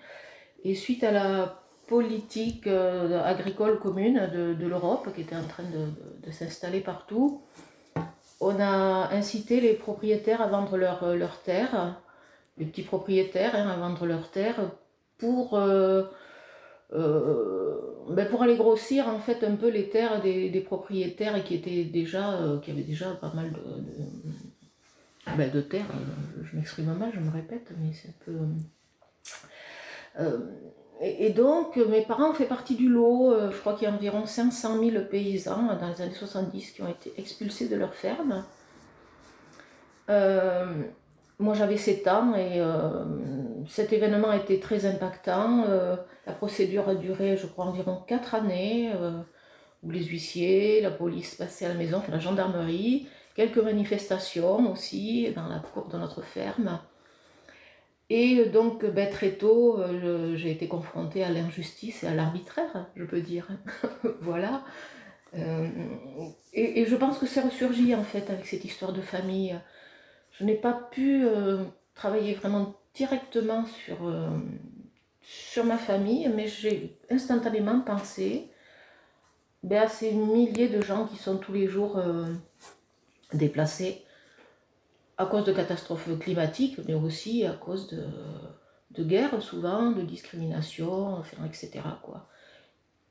Et 0.64 0.74
suite 0.74 1.04
à 1.04 1.10
la 1.10 1.62
politique 1.86 2.66
euh, 2.66 3.22
agricole 3.24 3.78
commune 3.78 4.30
de, 4.32 4.66
l'Europe, 4.66 5.08
qui 5.14 5.22
était 5.22 5.36
en 5.36 5.46
train 5.46 5.64
de, 5.64 6.30
s'installer 6.30 6.80
partout, 6.80 7.42
on 8.40 8.60
a 8.60 9.10
incité 9.12 9.60
les 9.60 9.74
propriétaires 9.74 10.40
à 10.40 10.46
vendre 10.46 10.76
leurs 10.76 11.14
leur 11.16 11.42
terres, 11.42 12.00
les 12.58 12.66
petits 12.66 12.82
propriétaires 12.82 13.54
hein, 13.56 13.68
à 13.68 13.76
vendre 13.76 14.06
leurs 14.06 14.30
terres 14.30 14.70
pour, 15.20 15.54
euh, 15.54 16.02
euh, 16.92 17.78
ben 18.08 18.26
pour 18.28 18.42
aller 18.42 18.56
grossir 18.56 19.06
en 19.08 19.18
fait 19.20 19.44
un 19.44 19.54
peu 19.54 19.68
les 19.68 19.88
terres 19.90 20.20
des, 20.22 20.60
propriétaires 20.60 21.44
qui 21.44 21.54
étaient 21.54 21.84
déjà 21.84 22.32
euh, 22.32 22.58
qui 22.58 22.70
avaient 22.70 22.82
déjà 22.82 23.10
pas 23.12 23.32
mal 23.34 23.52
de, 23.52 23.58
ben, 25.36 25.50
de 25.50 25.60
terres. 25.60 25.84
Je 26.42 26.56
m'exprime 26.56 26.92
mal, 26.94 27.10
je 27.14 27.20
me 27.20 27.30
répète, 27.30 27.70
mais 27.78 27.92
c'est 27.92 28.08
un 28.08 28.12
peu. 28.24 28.32
euh, 30.20 30.38
et, 31.00 31.26
et 31.26 31.30
donc, 31.30 31.76
mes 31.76 32.02
parents 32.02 32.30
ont 32.30 32.34
fait 32.34 32.46
partie 32.46 32.74
du 32.76 32.88
lot. 32.88 33.32
euh, 33.32 33.50
Je 33.50 33.56
crois 33.58 33.74
qu'il 33.74 33.88
y 33.88 33.90
a 33.90 33.94
environ 33.94 34.26
500 34.26 34.78
000 34.78 35.04
paysans 35.10 35.76
dans 35.80 35.88
les 35.88 36.02
années 36.02 36.14
70 36.14 36.72
qui 36.72 36.82
ont 36.82 36.88
été 36.88 37.12
expulsés 37.18 37.68
de 37.68 37.76
leur 37.76 37.94
ferme. 37.94 38.44
moi 41.38 41.54
j'avais 41.54 41.76
7 41.78 42.06
ans 42.08 42.34
et 42.34 42.60
cet 43.68 43.92
événement 43.92 44.28
a 44.30 44.36
été 44.36 44.60
très 44.60 44.84
impactant. 44.86 45.64
la 46.26 46.32
procédure 46.34 46.88
a 46.88 46.94
duré, 46.94 47.36
je 47.36 47.46
crois, 47.46 47.64
environ 47.66 48.02
4 48.06 48.34
années, 48.34 48.92
où 49.82 49.90
les 49.90 50.04
huissiers, 50.04 50.80
la 50.82 50.90
police 50.90 51.34
passaient 51.36 51.66
à 51.66 51.68
la 51.70 51.74
maison, 51.74 51.98
enfin, 51.98 52.12
la 52.12 52.18
gendarmerie, 52.18 53.08
quelques 53.34 53.58
manifestations 53.58 54.72
aussi 54.72 55.30
dans 55.34 55.48
la 55.48 55.58
cour 55.58 55.88
de 55.88 55.98
notre 55.98 56.22
ferme. 56.22 56.80
Et 58.10 58.46
donc, 58.46 58.84
ben, 58.84 59.08
très 59.08 59.32
tôt, 59.32 59.78
euh, 59.78 60.34
j'ai 60.34 60.50
été 60.50 60.66
confrontée 60.66 61.22
à 61.22 61.30
l'injustice 61.30 62.02
et 62.02 62.08
à 62.08 62.14
l'arbitraire, 62.14 62.86
je 62.96 63.04
peux 63.04 63.20
dire. 63.20 63.46
voilà. 64.20 64.64
Euh, 65.34 65.68
et, 66.52 66.84
je 66.86 66.96
pense 66.96 67.18
que 67.18 67.26
c'est 67.26 67.40
ressurgi 67.40 67.94
en 67.94 68.02
fait 68.02 68.28
avec 68.28 68.46
cette 68.46 68.64
histoire 68.64 68.92
de 68.92 69.00
famille. 69.00 69.56
Je 70.32 70.44
n'ai 70.44 70.56
pas 70.56 70.72
pu 70.72 71.24
euh, 71.24 71.62
travailler 71.94 72.34
vraiment 72.34 72.74
directement 72.94 73.64
sur, 73.66 73.98
sur 75.22 75.64
ma 75.64 75.78
famille, 75.78 76.28
mais 76.34 76.48
j'ai 76.48 76.98
instantanément 77.10 77.80
pensé 77.80 78.48
ben, 79.62 79.84
à 79.84 79.88
ces 79.88 80.10
milliers 80.10 80.68
de 80.68 80.82
gens 80.82 81.06
qui 81.06 81.16
sont 81.16 81.36
tous 81.36 81.52
les 81.52 81.68
jours 81.68 82.02
déplacés 83.32 84.04
à 85.18 85.26
cause 85.26 85.44
de 85.44 85.52
catastrophes 85.52 86.18
climatiques, 86.18 86.78
mais 86.86 86.94
aussi 86.94 87.44
à 87.44 87.52
cause 87.52 87.88
de, 87.88 88.04
de 88.92 89.04
guerres 89.04 89.42
souvent, 89.42 89.90
de 89.90 90.02
discrimination, 90.02 91.22
etc. 91.44 91.82
Quoi. 92.02 92.26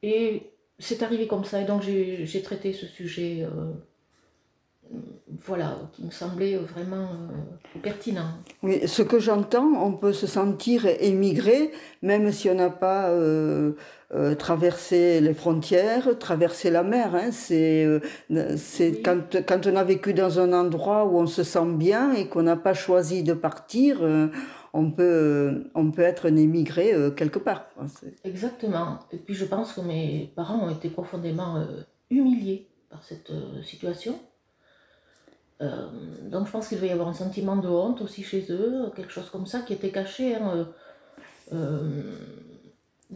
Et 0.01 0.51
c'est 0.79 1.03
arrivé 1.03 1.27
comme 1.27 1.43
ça, 1.43 1.61
et 1.61 1.65
donc 1.65 1.81
j'ai 1.81 2.41
traité 2.41 2.73
ce 2.73 2.87
sujet, 2.87 3.43
euh, 3.43 3.73
voilà, 5.45 5.77
qui 5.93 6.03
me 6.03 6.11
semblait 6.11 6.55
vraiment 6.55 7.09
euh, 7.11 7.79
pertinent. 7.81 8.31
Oui, 8.63 8.87
ce 8.87 9.01
que 9.01 9.19
j'entends, 9.19 9.73
on 9.83 9.93
peut 9.93 10.13
se 10.13 10.27
sentir 10.27 10.85
émigré, 10.99 11.71
même 12.01 12.31
si 12.31 12.49
on 12.49 12.55
n'a 12.55 12.69
pas 12.69 13.09
euh, 13.09 13.73
euh, 14.13 14.35
traverser 14.35 15.21
les 15.21 15.33
frontières, 15.33 16.17
traverser 16.17 16.71
la 16.71 16.83
mer. 16.83 17.15
Hein, 17.15 17.31
c'est 17.31 19.01
quand, 19.03 19.45
quand 19.45 19.67
on 19.67 19.75
a 19.75 19.83
vécu 19.83 20.13
dans 20.13 20.39
un 20.39 20.53
endroit 20.53 21.05
où 21.05 21.17
on 21.17 21.27
se 21.27 21.43
sent 21.43 21.73
bien 21.73 22.13
et 22.13 22.27
qu'on 22.27 22.43
n'a 22.43 22.57
pas 22.57 22.73
choisi 22.73 23.23
de 23.23 23.33
partir, 23.33 24.01
on 24.73 24.91
peut, 24.91 25.69
on 25.75 25.91
peut 25.91 26.01
être 26.01 26.27
un 26.27 26.35
émigré 26.35 26.93
quelque 27.15 27.39
part. 27.39 27.65
Exactement. 28.23 28.99
Et 29.11 29.17
puis 29.17 29.35
je 29.35 29.45
pense 29.45 29.73
que 29.73 29.81
mes 29.81 30.31
parents 30.35 30.67
ont 30.67 30.69
été 30.69 30.89
profondément 30.89 31.65
humiliés 32.09 32.67
par 32.89 33.03
cette 33.03 33.31
situation. 33.63 34.19
Donc 35.59 36.47
je 36.47 36.51
pense 36.51 36.69
qu'il 36.69 36.77
devait 36.77 36.87
y 36.87 36.91
avoir 36.91 37.09
un 37.09 37.13
sentiment 37.13 37.57
de 37.57 37.67
honte 37.67 38.01
aussi 38.01 38.23
chez 38.23 38.45
eux, 38.49 38.91
quelque 38.95 39.11
chose 39.11 39.29
comme 39.29 39.45
ça 39.45 39.59
qui 39.61 39.73
était 39.73 39.91
caché. 39.91 40.35
Hein, 40.35 40.69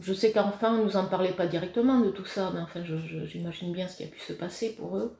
je 0.00 0.12
sais 0.12 0.32
qu'enfin, 0.32 0.78
on 0.78 0.84
nous 0.84 0.96
en 0.96 1.06
parlait 1.06 1.32
pas 1.32 1.46
directement 1.46 2.00
de 2.00 2.10
tout 2.10 2.24
ça, 2.24 2.50
mais 2.52 2.60
enfin, 2.60 2.80
j'imagine 3.26 3.72
bien 3.72 3.86
ce 3.86 3.96
qui 3.96 4.04
a 4.04 4.08
pu 4.08 4.18
se 4.20 4.32
passer 4.32 4.74
pour 4.74 4.96
eux. 4.96 5.16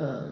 Euh, 0.00 0.30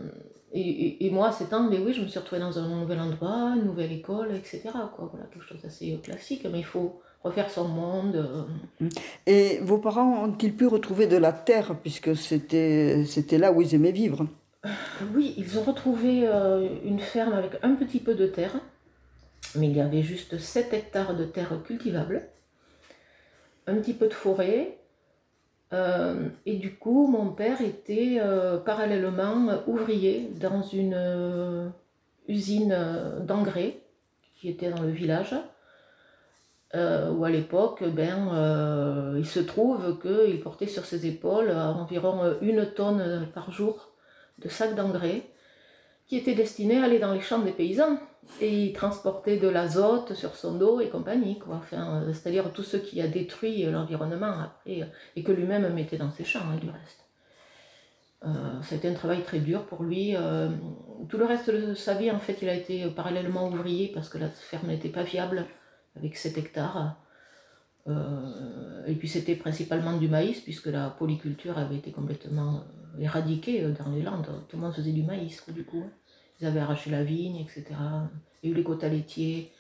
et, 0.52 1.10
moi, 1.12 1.30
c'est 1.30 1.50
mais 1.52 1.78
oui, 1.78 1.92
je 1.92 2.02
me 2.02 2.08
suis 2.08 2.18
retrouvée 2.18 2.40
dans 2.40 2.58
un 2.58 2.68
nouvel 2.68 2.98
endroit, 2.98 3.54
une 3.56 3.66
nouvelle 3.66 3.92
école, 3.92 4.34
etc. 4.34 4.62
Quoi. 4.96 5.08
Voilà, 5.12 5.26
quelque 5.26 5.46
chose 5.46 5.62
d'assez 5.62 5.96
classique, 6.02 6.44
mais 6.50 6.58
il 6.58 6.64
faut 6.64 7.00
refaire 7.22 7.48
son 7.48 7.68
monde. 7.68 8.16
Euh. 8.16 8.88
Et 9.26 9.60
vos 9.60 9.78
parents 9.78 10.24
ont-ils 10.24 10.56
pu 10.56 10.66
retrouver 10.66 11.06
de 11.06 11.16
la 11.16 11.32
terre, 11.32 11.76
puisque 11.80 12.16
c'était 12.16 13.38
là 13.38 13.52
où 13.52 13.62
ils 13.62 13.76
aimaient 13.76 13.92
vivre? 13.92 14.26
Oui, 15.14 15.34
ils 15.38 15.58
ont 15.58 15.62
retrouvé 15.62 16.26
euh, 16.26 16.68
une 16.84 17.00
ferme 17.00 17.32
avec 17.32 17.52
un 17.62 17.74
petit 17.74 17.98
peu 17.98 18.14
de 18.14 18.26
terre, 18.26 18.54
mais 19.54 19.68
il 19.68 19.76
y 19.76 19.80
avait 19.80 20.02
juste 20.02 20.38
7 20.38 20.72
hectares 20.74 21.16
de 21.16 21.24
terre 21.24 21.54
cultivable 21.64 22.28
un 23.66 23.76
petit 23.76 23.94
peu 23.94 24.08
de 24.08 24.14
forêt. 24.14 24.78
Euh, 25.72 26.28
et 26.44 26.56
du 26.56 26.74
coup, 26.74 27.06
mon 27.06 27.30
père 27.30 27.60
était 27.62 28.18
euh, 28.20 28.58
parallèlement 28.58 29.62
ouvrier 29.66 30.30
dans 30.40 30.62
une 30.62 31.72
usine 32.28 32.76
d'engrais 33.26 33.80
qui 34.34 34.48
était 34.48 34.70
dans 34.70 34.82
le 34.82 34.90
village. 34.90 35.34
où 36.74 37.24
à 37.24 37.30
l'époque, 37.30 37.84
ben, 37.84 39.14
il 39.16 39.26
se 39.26 39.40
trouve 39.40 39.98
qu'il 40.00 40.40
portait 40.40 40.66
sur 40.66 40.84
ses 40.84 41.06
épaules 41.06 41.50
environ 41.50 42.36
une 42.42 42.66
tonne 42.66 43.28
par 43.32 43.50
jour 43.52 43.89
de 44.40 44.48
sacs 44.48 44.74
d'engrais 44.74 45.22
qui 46.06 46.16
étaient 46.16 46.34
destinés 46.34 46.78
à 46.78 46.84
aller 46.84 46.98
dans 46.98 47.12
les 47.12 47.20
champs 47.20 47.38
des 47.38 47.52
paysans 47.52 47.98
et 48.40 48.66
il 48.66 48.72
transportait 48.72 49.36
de 49.38 49.48
l'azote 49.48 50.14
sur 50.14 50.36
son 50.36 50.54
dos 50.54 50.80
et 50.80 50.88
compagnie, 50.88 51.38
quoi. 51.38 51.62
Euh, 51.72 52.12
c'est-à-dire 52.12 52.52
tout 52.52 52.62
ce 52.62 52.76
qui 52.76 53.00
a 53.00 53.08
détruit 53.08 53.62
l'environnement 53.64 54.32
après, 54.40 54.82
euh, 54.82 54.86
et 55.16 55.22
que 55.22 55.32
lui-même 55.32 55.72
mettait 55.72 55.98
dans 55.98 56.10
ses 56.10 56.24
champs, 56.24 56.40
hein, 56.50 56.56
du 56.56 56.68
reste. 56.68 57.06
Euh, 58.24 58.60
a 58.60 58.88
un 58.88 58.94
travail 58.94 59.22
très 59.22 59.38
dur 59.38 59.64
pour 59.64 59.82
lui. 59.82 60.14
tout 61.08 61.16
le 61.16 61.24
reste 61.24 61.50
de 61.50 61.74
sa 61.74 61.94
vie, 61.94 62.10
en 62.10 62.18
fait, 62.18 62.38
il 62.42 62.48
a 62.48 62.54
été 62.54 62.86
parallèlement 62.90 63.48
ouvrier 63.48 63.90
parce 63.94 64.08
que 64.08 64.18
la 64.18 64.28
ferme 64.28 64.68
n'était 64.68 64.90
pas 64.90 65.02
viable 65.02 65.46
avec 65.96 66.16
7 66.16 66.36
hectares. 66.38 66.96
et 68.86 68.94
puis 68.94 69.08
c'était 69.08 69.36
principalement 69.36 69.96
du 69.96 70.08
maïs 70.08 70.40
puisque 70.40 70.66
la 70.66 70.90
polyculture 70.90 71.58
avait 71.58 71.76
été 71.76 71.92
complètement 71.92 72.64
éradiquée 72.98 73.62
dans 73.78 73.90
les 73.90 74.02
Landes. 74.02 74.26
Tout 74.48 74.56
le 74.56 74.62
monde 74.62 74.74
faisait 74.74 74.92
du 74.92 75.02
maïs, 75.02 75.42
du 75.48 75.64
coup. 75.64 75.84
Ils 76.40 76.46
avaient 76.46 76.60
arraché 76.60 76.90
la 76.90 77.04
vigne, 77.04 77.36
etc. 77.36 77.64
Il 78.42 78.48
y 78.48 78.52
a 78.52 78.54
eu 78.54 78.56
les 78.56 78.64
quotas 78.64 78.88
laitiers. 78.88 79.52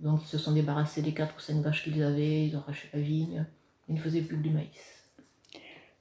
Donc 0.00 0.20
ils 0.24 0.28
se 0.28 0.38
sont 0.38 0.52
débarrassés 0.52 1.02
des 1.02 1.12
4 1.12 1.34
ou 1.36 1.40
5 1.40 1.62
vaches 1.62 1.84
qu'ils 1.84 2.02
avaient, 2.02 2.46
ils 2.46 2.56
ont 2.56 2.60
arraché 2.60 2.88
la 2.94 3.00
vigne. 3.00 3.44
Ils 3.88 3.96
ne 3.96 4.00
faisaient 4.00 4.22
plus 4.22 4.36
que 4.36 4.42
du 4.42 4.50
maïs. 4.50 4.68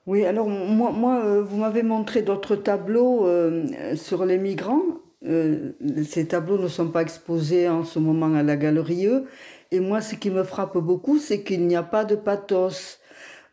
Oui, 0.06 0.26
alors 0.26 0.48
moi, 0.48 1.24
euh, 1.24 1.44
vous 1.44 1.58
m'avez 1.58 1.84
montré 1.84 2.22
d'autres 2.22 2.56
tableaux 2.56 3.28
euh, 3.28 3.96
sur 3.96 4.26
les 4.26 4.38
migrants. 4.38 4.82
Euh, 5.26 5.74
ces 6.08 6.28
tableaux 6.28 6.58
ne 6.58 6.68
sont 6.68 6.88
pas 6.88 7.02
exposés 7.02 7.68
en 7.68 7.84
ce 7.84 8.00
moment 8.00 8.34
à 8.34 8.42
la 8.42 8.56
galerie 8.56 9.06
E. 9.06 9.26
Et 9.72 9.80
moi, 9.80 10.02
ce 10.02 10.16
qui 10.16 10.32
me 10.32 10.44
frappe 10.44 10.78
beaucoup, 10.78 11.20
c'est 11.20 11.44
qu'il 11.44 11.68
n'y 11.68 11.76
a 11.76 11.84
pas 11.84 12.06
de 12.06 12.16
pathos. 12.16 13.00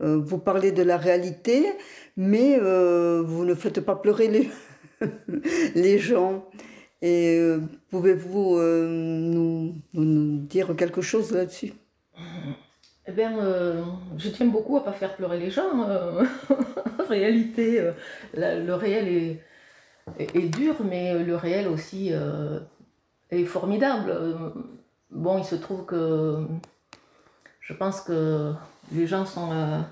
Vous 0.01 0.39
parlez 0.39 0.73
de 0.73 0.83
la 0.83 0.97
réalité, 0.97 1.67
mais 2.17 2.59
vous 2.59 3.45
ne 3.45 3.55
faites 3.55 3.81
pas 3.81 3.97
pleurer 3.97 4.51
les, 5.75 5.99
gens. 5.99 6.45
Euh, 7.05 7.61
pouvez-vous 7.91 8.57
euh, 8.57 8.89
nous, 8.89 9.75
dire 9.93 10.75
quelque 10.77 11.03
chose 11.03 11.33
là-dessus? 11.33 11.73
Eh 13.07 13.13
bien, 13.13 13.39
euh, 13.39 13.85
je 14.17 14.29
tiens 14.31 14.47
beaucoup 14.47 14.77
à 14.77 14.85
pas 14.85 14.93
faire 14.93 15.15
pleurer 15.15 15.39
les 15.39 15.51
gens. 15.51 15.81
en 15.81 17.09
réalité, 17.09 17.93
le 18.35 18.73
réel 18.73 19.39
est, 20.19 20.49
dur, 20.49 20.77
mais 20.85 21.23
le 21.23 21.37
réel 21.37 21.69
aussi 21.69 22.13
est 23.31 23.45
formidable. 23.45 24.15
Bon, 25.11 25.39
il 25.39 25.45
se 25.45 25.55
trouve 25.55 25.85
que 25.85 26.47
je 27.61 27.73
pense 27.75 28.01
que 28.01 28.53
les 28.93 29.07
gens 29.07 29.27
sont 29.27 29.85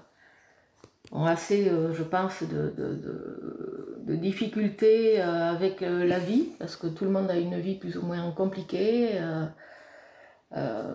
ont 1.12 1.26
assez, 1.26 1.70
je 1.92 2.02
pense, 2.02 2.42
de, 2.42 4.16
difficultés 4.16 5.20
euh, 5.20 5.50
avec 5.50 5.82
euh, 5.82 6.04
la 6.04 6.18
vie, 6.18 6.48
parce 6.58 6.76
que 6.76 6.86
tout 6.86 7.04
le 7.04 7.10
monde 7.10 7.30
a 7.30 7.36
une 7.36 7.58
vie 7.58 7.76
plus 7.76 7.96
ou 7.96 8.02
moins 8.02 8.30
compliquée. 8.32 9.10
Euh, 9.14 10.94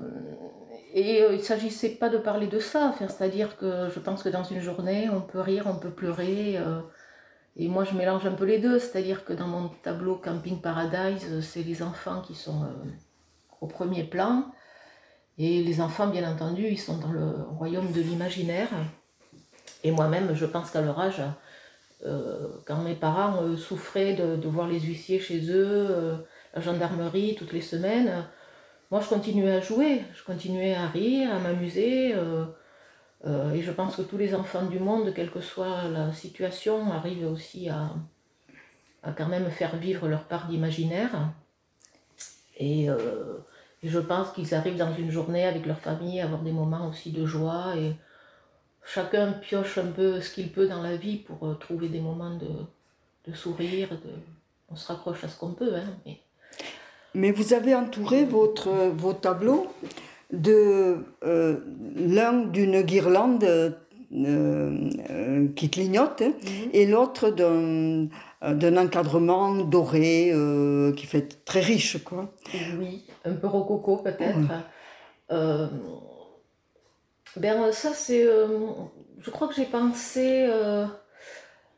et 0.93 1.21
il 1.21 1.37
ne 1.37 1.41
s'agissait 1.41 1.89
pas 1.89 2.09
de 2.09 2.17
parler 2.17 2.47
de 2.47 2.59
ça, 2.59 2.93
c'est-à-dire 2.97 3.57
que 3.57 3.89
je 3.93 3.99
pense 3.99 4.23
que 4.23 4.29
dans 4.29 4.43
une 4.43 4.61
journée, 4.61 5.09
on 5.09 5.21
peut 5.21 5.41
rire, 5.41 5.65
on 5.67 5.75
peut 5.75 5.91
pleurer. 5.91 6.57
et 7.57 7.67
moi, 7.67 7.83
je 7.83 7.93
mélange 7.93 8.25
un 8.25 8.31
peu 8.31 8.45
les 8.45 8.59
deux, 8.59 8.79
c'est-à-dire 8.79 9.25
que 9.25 9.33
dans 9.33 9.47
mon 9.47 9.67
tableau 9.83 10.15
Camping 10.15 10.61
Paradise, 10.61 11.41
c'est 11.41 11.61
les 11.61 11.83
enfants 11.83 12.21
qui 12.21 12.35
sont 12.35 12.65
au 13.59 13.67
premier 13.67 14.05
plan. 14.05 14.45
Et 15.39 15.63
les 15.63 15.79
enfants, 15.79 16.07
bien 16.07 16.29
entendu, 16.29 16.67
ils 16.67 16.77
sont 16.77 16.97
dans 16.97 17.13
le 17.13 17.31
royaume 17.57 17.91
de 17.93 18.01
l'imaginaire. 18.01 18.67
Et 19.85 19.91
moi-même, 19.91 20.35
je 20.35 20.45
pense 20.45 20.69
qu'à 20.69 20.81
leur 20.81 20.99
âge, 20.99 21.21
euh, 22.05 22.47
quand 22.65 22.81
mes 22.81 22.95
parents 22.95 23.41
euh, 23.41 23.55
souffraient 23.55 24.13
de, 24.13 24.47
voir 24.47 24.67
les 24.67 24.81
huissiers 24.81 25.19
chez 25.19 25.49
eux, 25.49 25.87
euh, 25.89 26.17
la 26.53 26.61
gendarmerie 26.61 27.35
toutes 27.35 27.53
les 27.53 27.61
semaines, 27.61 28.25
moi 28.91 28.99
je 29.01 29.07
continuais 29.07 29.51
à 29.51 29.61
jouer, 29.61 30.03
je 30.13 30.23
continuais 30.23 30.75
à 30.75 30.87
rire, 30.87 31.33
à 31.33 31.39
m'amuser. 31.39 32.15
et 33.53 33.61
je 33.61 33.71
pense 33.71 33.97
que 33.97 34.01
tous 34.01 34.17
les 34.17 34.33
enfants 34.33 34.65
du 34.65 34.79
monde, 34.79 35.13
quelle 35.13 35.29
que 35.29 35.41
soit 35.41 35.83
la 35.89 36.11
situation, 36.11 36.91
arrivent 36.91 37.27
aussi 37.27 37.69
à, 37.69 37.91
quand 39.15 39.27
même 39.27 39.49
faire 39.51 39.75
vivre 39.75 40.07
leur 40.07 40.23
part 40.23 40.47
d'imaginaire. 40.47 41.11
Et, 42.57 42.87
je 43.83 43.99
pense 43.99 44.31
qu'ils 44.31 44.53
arrivent 44.53 44.77
dans 44.77 44.93
une 44.93 45.11
journée 45.11 45.45
avec 45.45 45.65
leur 45.65 45.79
famille 45.79 46.19
à 46.19 46.25
avoir 46.25 46.41
des 46.41 46.51
moments 46.51 46.89
aussi 46.89 47.11
de 47.11 47.25
joie 47.25 47.75
et, 47.77 47.93
chacun 48.93 49.33
pioche 49.33 49.77
un 49.77 49.91
peu 49.91 50.19
ce 50.19 50.33
qu'il 50.33 50.51
peut 50.51 50.67
dans 50.67 50.81
la 50.81 50.95
vie 50.95 51.17
pour 51.17 51.47
euh, 51.47 51.53
trouver 51.53 51.89
des 51.89 51.99
moments 51.99 52.35
de, 52.35 52.47
sourire, 53.33 53.89
on 54.71 54.75
se 54.75 54.87
raccroche 54.87 55.23
à 55.23 55.27
ce 55.27 55.37
qu'on 55.37 55.51
peut. 55.51 55.75
Hein, 55.75 56.13
Mais 57.13 57.31
vous 57.31 57.53
avez 57.53 57.75
entouré 57.75 58.25
votre, 58.25 58.71
vos 58.89 59.13
tableaux 59.13 59.67
de 60.33 61.05
euh, 61.23 61.59
l'un 61.95 62.33
d'une 62.45 62.81
guirlande 62.81 63.77
euh, 64.13 64.89
euh, 65.09 65.47
qui 65.55 65.69
clignote 65.69 66.21
Mhm. 66.21 66.69
et 66.73 66.85
l'autre 66.85 67.29
d'un 67.29 68.07
d'un 68.41 68.77
encadrement 68.77 69.53
doré 69.55 70.31
qui 70.95 71.05
fait 71.05 71.43
très 71.45 71.59
riche 71.59 72.03
quoi. 72.03 72.31
Oui, 72.79 73.05
un 73.25 73.33
peu 73.33 73.47
rococo 73.47 73.97
peut-être. 73.97 74.49
Euh, 75.31 75.67
ben 77.35 77.71
ça 77.71 77.91
c'est, 77.93 78.23
euh, 78.25 78.47
je 79.19 79.29
crois 79.29 79.47
que 79.47 79.53
j'ai 79.55 79.65
pensé 79.65 80.47
euh, 80.49 80.85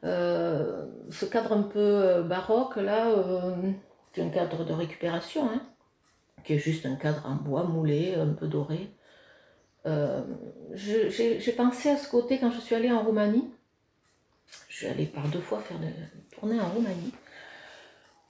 euh, 0.03 0.85
ce 1.09 1.25
cadre 1.25 1.51
un 1.53 1.63
peu 1.63 1.79
euh, 1.79 2.21
baroque 2.23 2.77
là, 2.77 3.09
euh, 3.09 3.51
c'est 4.13 4.21
un 4.21 4.29
cadre 4.29 4.63
de 4.65 4.73
récupération, 4.73 5.43
hein, 5.49 5.61
qui 6.43 6.53
est 6.53 6.59
juste 6.59 6.85
un 6.85 6.95
cadre 6.95 7.23
en 7.25 7.35
bois 7.35 7.63
moulé, 7.63 8.15
un 8.15 8.33
peu 8.33 8.47
doré. 8.47 8.91
Euh, 9.85 10.21
j'ai 10.73 11.53
pensé 11.53 11.89
à 11.89 11.97
ce 11.97 12.09
côté 12.09 12.39
quand 12.39 12.51
je 12.51 12.59
suis 12.59 12.75
allée 12.75 12.91
en 12.91 13.03
Roumanie. 13.03 13.49
Je 14.69 14.77
suis 14.77 14.87
allée 14.87 15.05
par 15.05 15.27
deux 15.29 15.39
fois 15.39 15.59
faire 15.59 15.77
une 15.77 15.93
tournée 16.31 16.59
en 16.59 16.69
Roumanie 16.69 17.13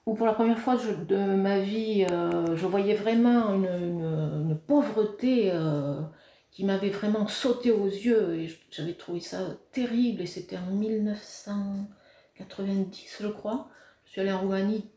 où 0.05 0.13
pour 0.15 0.25
la 0.25 0.33
première 0.33 0.59
fois 0.59 0.77
de 0.77 1.35
ma 1.35 1.59
vie, 1.59 2.07
euh, 2.09 2.55
je 2.55 2.65
voyais 2.65 2.95
vraiment 2.95 3.53
une 3.53 4.57
pauvreté 4.67 5.51
euh, 5.51 6.01
qui 6.49 6.65
m'avait 6.65 6.89
vraiment 6.89 7.27
sauté 7.27 7.69
aux 7.71 7.85
yeux 7.85 8.39
et 8.39 8.49
j'avais 8.71 8.93
trouvé 8.93 9.19
ça 9.19 9.57
terrible 9.71 10.21
et 10.21 10.25
c'était 10.25 10.57
en 10.57 10.71
1990 10.71 13.17
je 13.21 13.27
crois. 13.27 13.69
Je 14.05 14.11
suis 14.11 14.21
allée 14.21 14.31
en 14.31 14.41
Roumanie 14.41 14.89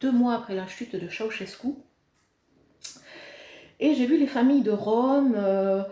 deux 0.00 0.12
mois 0.12 0.34
après 0.34 0.56
la 0.56 0.66
chute 0.66 0.96
de 0.96 1.08
Ceausescu 1.08 1.76
et 3.82 3.94
j'ai 3.96 4.06
vu 4.06 4.16
les 4.16 4.28
familles 4.28 4.62
de 4.62 4.70
Rome 4.70 5.34
euh, 5.36 5.82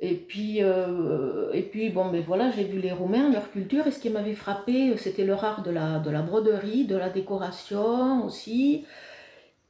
et 0.00 0.14
puis, 0.16 0.62
euh, 0.62 1.52
et 1.52 1.62
puis 1.62 1.90
bon, 1.90 2.10
ben 2.10 2.20
voilà, 2.26 2.50
j'ai 2.50 2.64
vu 2.64 2.80
les 2.80 2.92
Roumains, 2.92 3.30
leur 3.32 3.50
culture, 3.52 3.86
et 3.86 3.92
ce 3.92 4.00
qui 4.00 4.10
m'avait 4.10 4.34
frappé, 4.34 4.96
c'était 4.98 5.24
leur 5.24 5.44
art 5.44 5.62
de 5.62 5.70
la, 5.70 6.00
de 6.00 6.10
la 6.10 6.22
broderie, 6.22 6.86
de 6.86 6.96
la 6.96 7.08
décoration 7.08 8.24
aussi, 8.24 8.84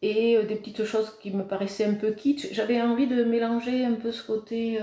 et 0.02 0.37
euh, 0.37 0.45
des 0.45 0.56
petites 0.56 0.85
choses 0.85 1.12
qui 1.23 1.30
me 1.33 1.45
paraissaient 1.45 1.85
un 1.87 1.95
peu 1.95 2.12
kitsch. 2.12 2.49
J'avais 2.52 2.80
envie 2.83 3.06
de 3.06 3.25
mélanger 3.25 3.85
un 3.85 3.95
peu 3.95 4.11
ce 4.12 4.26
côté. 4.26 4.78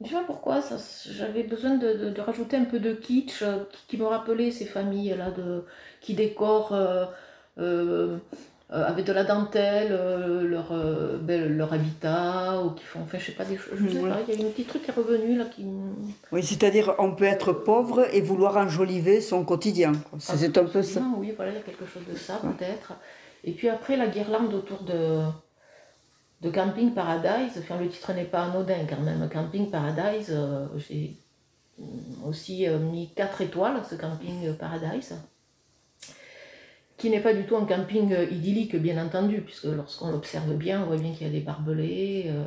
je 0.00 0.08
sais 0.08 0.14
pas 0.14 0.24
pourquoi, 0.24 0.60
j'avais 1.06 1.42
besoin 1.44 1.76
de, 1.76 2.10
de- 2.10 2.20
rajouter 2.20 2.56
un 2.56 2.64
peu 2.64 2.80
de 2.80 2.92
kitsch 2.92 3.44
qui, 3.88 3.96
me 3.98 4.06
rappelait 4.06 4.50
ces 4.50 4.66
familles-là 4.66 5.32
qui 6.00 6.14
décorent. 6.14 6.74
Avec 8.70 9.06
de 9.06 9.12
la 9.12 9.24
dentelle, 9.24 9.88
euh, 9.92 10.42
leur, 10.46 10.72
euh, 10.72 11.16
ben, 11.22 11.56
leur 11.56 11.72
habitat, 11.72 12.62
ou 12.62 12.70
qui 12.72 12.84
font, 12.84 13.00
enfin, 13.00 13.16
je 13.18 13.24
sais 13.26 13.32
pas, 13.32 13.44
des 13.46 13.56
choses, 13.56 13.78
je 13.78 13.88
sais 13.88 13.98
Ouais. 13.98 14.10
pas, 14.10 14.18
il 14.28 14.40
y 14.40 14.44
a 14.44 14.46
un 14.46 14.50
petit 14.50 14.64
truc 14.64 14.82
qui 14.84 14.90
est 14.90 14.94
revenu 14.94 15.38
là 15.38 15.44
qui 15.46 15.64
Oui, 16.32 16.42
c'est-à-dire 16.42 16.94
on 16.98 17.12
peut 17.14 17.24
être 17.24 17.52
pauvre 17.52 18.06
et 18.14 18.20
vouloir 18.20 18.56
enjoliver 18.58 19.20
son 19.22 19.44
quotidien. 19.44 19.92
C'est 20.18 20.58
un 20.58 20.64
peu 20.64 20.82
ça. 20.82 21.00
Absolument, 21.00 21.16
Oui, 21.18 21.32
voilà, 21.34 21.52
il 21.52 21.54
y 21.54 21.58
a 21.58 21.62
quelque 21.62 21.86
chose 21.86 22.02
de 22.10 22.14
ça 22.16 22.40
peut-être. 22.42 22.92
Et 23.44 23.52
puis 23.52 23.68
après, 23.70 23.96
la 23.96 24.08
guirlande 24.08 24.52
autour 24.52 24.82
de, 24.82 25.20
de 26.42 26.50
Camping 26.50 26.92
Paradise, 26.92 27.52
enfin, 27.58 27.78
le 27.80 27.88
titre 27.88 28.12
n'est 28.12 28.24
pas 28.24 28.42
anodin 28.44 28.84
quand 28.88 29.00
même. 29.00 29.28
Camping 29.32 29.70
Paradise, 29.70 30.28
euh, 30.30 30.66
j'ai 30.76 31.16
aussi 32.26 32.68
euh, 32.68 32.78
mis 32.78 33.14
4 33.14 33.40
étoiles 33.40 33.76
à 33.76 33.84
ce 33.84 33.94
Camping 33.94 34.52
Paradise, 34.58 35.14
qui 36.98 37.10
n'est 37.10 37.20
pas 37.20 37.32
du 37.32 37.46
tout 37.46 37.56
un 37.56 37.64
camping 37.64 38.12
euh, 38.12 38.24
idyllique, 38.24 38.76
bien 38.76 39.02
entendu, 39.02 39.40
puisque 39.40 39.64
lorsqu'on 39.64 40.10
l'observe 40.10 40.52
bien, 40.54 40.82
on 40.82 40.86
voit 40.86 40.96
bien 40.96 41.12
qu'il 41.12 41.26
y 41.26 41.30
a 41.30 41.32
des 41.32 41.40
barbelés. 41.40 42.26
euh, 42.28 42.44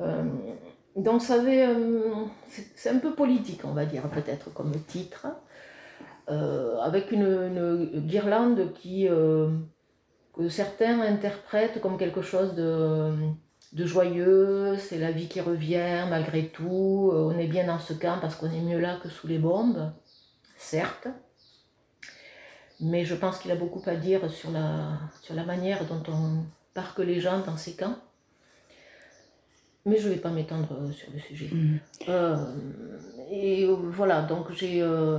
euh, 0.00 0.24
donc 0.96 1.20
ça 1.20 1.34
avait, 1.34 1.68
c'est 2.48 2.88
un 2.88 2.98
peu 2.98 3.14
politique, 3.14 3.60
on 3.64 3.72
va 3.72 3.84
dire, 3.84 4.08
peut-être, 4.08 4.52
comme 4.54 4.72
titre 4.86 5.26
avec 6.26 7.12
une, 7.12 7.90
guirlande 8.06 8.72
qui, 8.72 9.06
que 9.06 10.48
certains 10.48 11.02
interprètent 11.02 11.82
comme 11.82 11.98
quelque 11.98 12.22
chose 12.22 12.54
de, 12.54 13.12
joyeux, 13.84 14.76
c'est 14.78 14.98
la 14.98 15.12
vie 15.12 15.28
qui 15.28 15.42
revient 15.42 16.06
malgré 16.08 16.48
tout, 16.48 17.12
on 17.12 17.38
est 17.38 17.46
bien 17.46 17.66
dans 17.66 17.78
ce 17.78 17.92
camp 17.92 18.16
parce 18.18 18.36
qu'on 18.36 18.50
est 18.50 18.62
mieux 18.62 18.80
là 18.80 18.96
que 19.02 19.10
sous 19.10 19.26
les 19.26 19.38
bombes, 19.38 19.92
certes, 20.56 21.08
mais 22.80 23.04
je 23.04 23.14
pense 23.14 23.38
qu'il 23.38 23.50
a 23.50 23.56
beaucoup 23.56 23.82
à 23.86 23.94
dire 23.94 24.30
sur 24.30 24.50
la, 24.50 24.98
sur 25.22 25.34
la 25.34 25.44
manière 25.44 25.86
dont 25.86 26.02
on 26.08 26.44
parque 26.74 26.98
les 26.98 27.20
gens 27.20 27.40
dans 27.40 27.56
ces 27.56 27.74
camps. 27.74 27.96
Mais 29.86 29.98
je 29.98 30.08
ne 30.08 30.14
vais 30.14 30.20
pas 30.20 30.30
m'étendre 30.30 30.90
sur 30.92 31.12
le 31.12 31.18
sujet. 31.18 31.48
Mhm. 31.52 31.78
Euh, 32.08 32.36
et 33.30 33.64
euh, 33.64 33.74
voilà, 33.74 34.22
donc 34.22 34.52
j'ai 34.52 34.82
euh, 34.82 35.18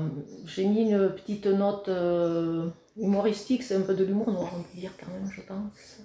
mis 0.57 0.91
une 0.91 1.09
petite 1.09 1.47
note 1.47 1.89
euh, 1.89 2.67
humoristique, 2.97 3.63
c'est 3.63 3.75
un 3.75 3.81
peu 3.81 3.95
de 3.95 4.03
l'humour 4.03 4.31
noir, 4.31 4.51
on 4.55 4.61
peut 4.61 4.79
dire 4.79 4.91
quand 4.99 5.11
même, 5.11 5.29
je 5.31 5.41
pense. 5.41 6.01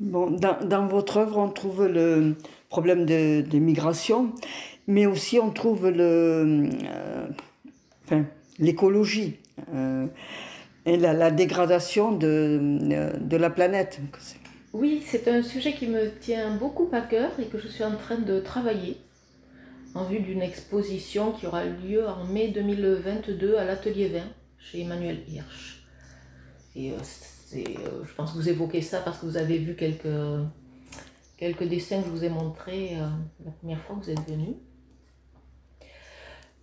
Bon, 0.00 0.30
dans, 0.30 0.58
dans 0.66 0.86
votre 0.86 1.18
œuvre, 1.18 1.38
on 1.38 1.50
trouve 1.50 1.86
le 1.86 2.36
problème 2.70 3.04
de, 3.04 3.42
des 3.42 3.60
migrations, 3.60 4.32
mais 4.86 5.04
aussi 5.04 5.38
on 5.38 5.50
trouve 5.50 5.88
le, 5.88 6.70
enfin, 8.04 8.24
l'écologie 8.58 9.38
euh, 9.74 10.06
et 10.86 10.96
la, 10.96 11.30
dégradation 11.30 12.12
de, 12.12 13.18
de 13.20 13.36
la 13.36 13.50
planète. 13.50 14.00
Oui, 14.72 15.02
c'est 15.04 15.28
un 15.28 15.42
sujet 15.42 15.74
qui 15.74 15.86
me 15.86 16.10
tient 16.20 16.56
beaucoup 16.56 16.88
à 16.92 17.00
cœur 17.00 17.30
et 17.38 17.46
que 17.46 17.58
je 17.58 17.68
suis 17.68 17.84
en 17.84 17.96
train 17.96 18.18
de 18.18 18.40
travailler 18.40 18.96
en 19.94 20.04
vue 20.04 20.20
d'une 20.20 20.42
exposition 20.42 21.32
qui 21.32 21.46
aura 21.46 21.64
lieu 21.64 22.06
en 22.08 22.24
mai 22.24 22.48
2022 22.48 23.56
à 23.56 23.64
l'Atelier 23.64 24.08
20 24.08 24.20
chez 24.58 24.82
Emmanuel 24.82 25.18
Hirsch. 25.28 25.82
Et 26.76 26.92
euh, 26.92 26.96
euh, 27.56 28.04
je 28.04 28.14
pense 28.14 28.32
que 28.32 28.36
vous 28.36 28.48
évoquez 28.48 28.82
ça 28.82 29.00
parce 29.00 29.18
que 29.18 29.26
vous 29.26 29.36
avez 29.36 29.58
vu 29.58 29.74
quelques, 29.74 30.06
quelques 31.36 31.64
dessins 31.64 32.00
que 32.00 32.06
je 32.06 32.10
vous 32.10 32.24
ai 32.24 32.28
montrés 32.28 32.96
euh, 32.96 33.08
la 33.44 33.50
première 33.50 33.80
fois 33.82 33.96
que 33.96 34.04
vous 34.04 34.10
êtes 34.10 34.28
venu. 34.28 34.54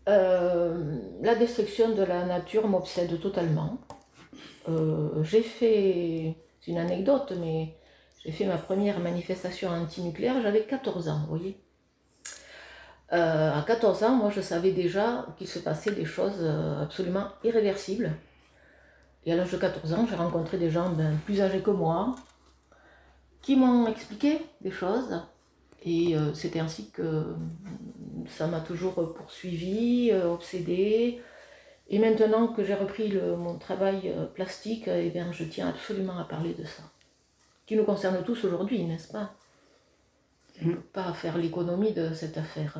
Euh, 0.08 1.00
la 1.22 1.36
destruction 1.36 1.94
de 1.94 2.04
la 2.04 2.24
nature 2.26 2.68
m'obsède 2.68 3.20
totalement. 3.20 3.78
Euh, 4.70 5.24
j'ai 5.24 5.42
fait, 5.42 6.38
c'est 6.62 6.72
une 6.72 6.78
anecdote, 6.78 7.34
mais 7.40 7.76
j'ai 8.24 8.32
fait 8.32 8.46
ma 8.46 8.58
première 8.58 9.00
manifestation 9.00 9.70
anti-nucléaire, 9.70 10.42
j'avais 10.42 10.64
14 10.64 11.10
ans, 11.10 11.20
vous 11.28 11.38
voyez. 11.38 11.58
Euh, 13.14 13.54
à 13.54 13.64
14 13.66 14.04
ans, 14.04 14.16
moi, 14.16 14.30
je 14.34 14.42
savais 14.42 14.72
déjà 14.72 15.26
qu'il 15.38 15.48
se 15.48 15.60
passait 15.60 15.92
des 15.92 16.06
choses 16.06 16.44
absolument 16.82 17.28
irréversibles. 17.44 18.12
Et 19.26 19.34
à 19.34 19.36
l'âge 19.36 19.52
de 19.52 19.58
14 19.58 19.94
ans, 19.94 20.06
j'ai 20.10 20.16
rencontré 20.16 20.58
des 20.58 20.70
gens 20.70 20.90
ben, 20.90 21.18
plus 21.26 21.42
âgés 21.42 21.60
que 21.60 21.72
moi 21.72 22.16
qui 23.42 23.56
m'ont 23.58 23.88
expliqué 23.88 24.40
des 24.62 24.72
choses. 24.72 25.22
Et 25.84 26.16
euh, 26.16 26.34
c'était 26.34 26.60
ainsi 26.60 26.90
que 26.92 27.36
ça 28.28 28.48
m'a 28.48 28.60
toujours 28.60 29.14
poursuivi, 29.14 30.10
euh, 30.12 30.32
obsédé. 30.34 31.22
Et 31.90 32.00
maintenant 32.00 32.48
que 32.48 32.64
j'ai 32.64 32.74
repris 32.74 33.08
le- 33.10 33.38
mon 33.38 33.58
travail 33.58 34.02
euh, 34.06 34.26
plastique, 34.26 34.88
eh 34.88 35.10
bien, 35.10 35.32
je 35.32 35.44
tiens 35.46 35.70
absolument 35.70 36.18
à 36.18 36.26
parler 36.26 36.54
de 36.54 36.66
ça. 36.66 36.84
Qui 37.66 37.76
nous 37.76 37.86
concerne 37.86 38.22
tous 38.24 38.44
aujourd'hui, 38.46 38.84
n'est-ce 38.84 39.12
pas? 39.12 39.32
On 40.62 40.68
ne 40.68 40.74
peut 40.74 40.82
pas 40.94 41.14
faire 41.14 41.38
l'économie 41.38 41.94
de 41.94 42.14
cette 42.14 42.38
affaire. 42.38 42.80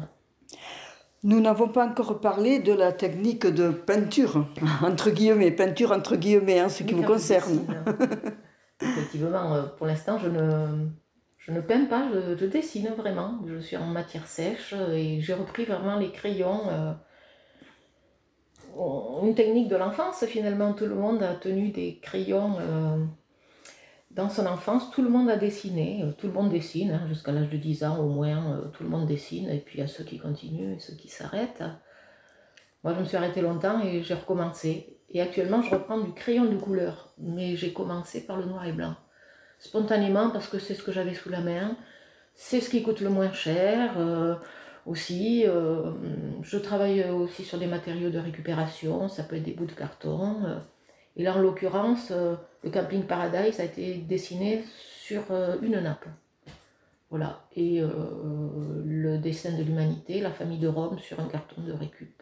Nous 1.24 1.40
n'avons 1.40 1.68
pas 1.70 1.88
encore 1.88 2.20
parlé 2.20 2.60
de 2.60 2.74
la 2.74 2.92
technique 2.92 3.46
de 3.46 3.70
peinture, 3.70 4.48
entre 4.84 5.10
guillemets, 5.12 5.52
peinture 5.52 5.92
entre 5.92 6.16
guillemets, 6.16 6.62
en 6.62 6.70
ce 6.70 6.84
qui 6.84 6.94
Oui, 6.94 7.02
vous 7.02 7.04
je 7.04 7.08
concerne. 7.08 7.66
Effectivement, 8.82 9.54
euh, 9.56 9.64
pour 9.78 9.88
l'instant, 9.88 10.18
je 10.20 10.28
ne, 10.30 10.88
je 11.48 11.54
ne 11.54 11.62
peins 11.62 11.86
pas, 11.86 12.10
je, 12.14 12.46
dessine 12.46 12.90
vraiment. 12.90 13.40
Je 13.48 13.58
suis 13.60 13.78
en 13.78 13.86
matière 13.86 14.28
sèche 14.28 14.74
et 14.92 15.22
j'ai 15.22 15.34
repris 15.34 15.64
vraiment 15.64 15.96
les 15.98 16.12
crayons. 16.12 16.68
euh, 16.70 16.92
une 19.24 19.34
technique 19.34 19.70
de 19.70 19.78
l'enfance, 19.78 20.26
finalement. 20.26 20.74
Tout 20.74 20.86
le 20.88 20.96
monde 20.96 21.24
a 21.24 21.36
tenu 21.36 21.70
des 21.70 22.00
crayons 22.02 22.58
euh, 22.60 22.98
dans 24.12 24.30
son 24.30 24.46
enfance. 24.46 24.92
Tout 24.92 25.02
le 25.02 25.10
monde 25.10 25.30
a 25.30 25.38
dessiné. 25.38 26.04
euh, 26.04 26.12
Tout 26.12 26.28
le 26.28 26.34
monde 26.34 26.50
dessine, 26.50 26.92
hein, 26.92 27.08
jusqu'à 27.08 27.32
l'âge 27.32 27.50
de 27.50 27.58
10 27.58 27.86
ans 27.86 27.98
au 28.00 28.10
moins. 28.10 28.70
Tout 28.74 28.84
le 28.84 28.90
monde 28.90 29.08
dessine. 29.08 29.50
Et 29.50 29.60
puis 29.60 29.78
il 29.78 29.82
y 29.82 29.84
a 29.84 29.88
ceux 29.88 30.04
qui 30.04 30.20
continuent 30.20 30.76
et 30.76 30.80
ceux 30.80 30.96
qui 30.96 31.08
s'arrêtent. 31.08 31.64
Moi, 32.84 32.94
je 32.94 33.00
me 33.00 33.06
suis 33.06 33.16
arrêtée 33.16 33.42
longtemps 33.42 33.82
et 33.82 34.04
j'ai 34.04 34.14
recommencé. 34.16 35.00
Et 35.10 35.22
actuellement, 35.22 35.62
je 35.62 35.72
reprends 35.72 36.00
du 36.02 36.12
crayon 36.12 36.44
de 36.44 36.58
couleur. 36.58 37.14
Mais 37.18 37.56
j'ai 37.56 37.72
commencé 37.72 38.26
par 38.26 38.36
le 38.38 38.46
noir 38.46 38.66
et 38.66 38.74
blanc. 38.74 38.96
Spontanément, 39.60 40.30
parce 40.30 40.48
que 40.48 40.60
c'est 40.60 40.76
ce 40.76 40.84
que 40.84 40.92
j'avais 40.92 41.14
sous 41.14 41.30
la 41.30 41.42
main. 41.42 41.76
C'est 42.36 42.62
ce 42.62 42.70
qui 42.70 42.84
coûte 42.84 43.02
le 43.02 43.10
moins 43.10 43.34
cher. 43.34 43.98
euh, 43.98 44.36
aussi, 44.86 45.44
euh, 45.46 45.92
je 46.44 46.58
travaille 46.58 47.04
aussi 47.10 47.44
sur 47.44 47.58
des 47.58 47.68
matériaux 47.68 48.10
de 48.10 48.20
récupération. 48.20 49.10
Ça 49.10 49.24
peut 49.24 49.36
être 49.36 49.44
des 49.44 49.54
bouts 49.54 49.66
de 49.66 49.72
carton. 49.74 50.46
euh, 50.46 50.60
Et 51.16 51.24
là, 51.24 51.36
en 51.36 51.40
l'occurrence, 51.40 52.12
le 52.12 52.70
camping 52.70 53.04
Paradise 53.04 53.60
a 53.60 53.64
été 53.64 53.96
dessiné 53.96 54.64
sur 54.68 55.24
une 55.62 55.80
nappe. 55.80 56.06
Voilà. 57.10 57.42
Et 57.56 57.82
le 57.82 59.18
dessin 59.18 59.58
de 59.58 59.64
l'humanité, 59.64 60.22
la 60.22 60.32
famille 60.32 60.60
de 60.60 60.68
Rome, 60.68 61.00
sur 61.00 61.20
un 61.20 61.28
carton 61.28 61.62
de 61.64 61.74
récup, 61.74 62.22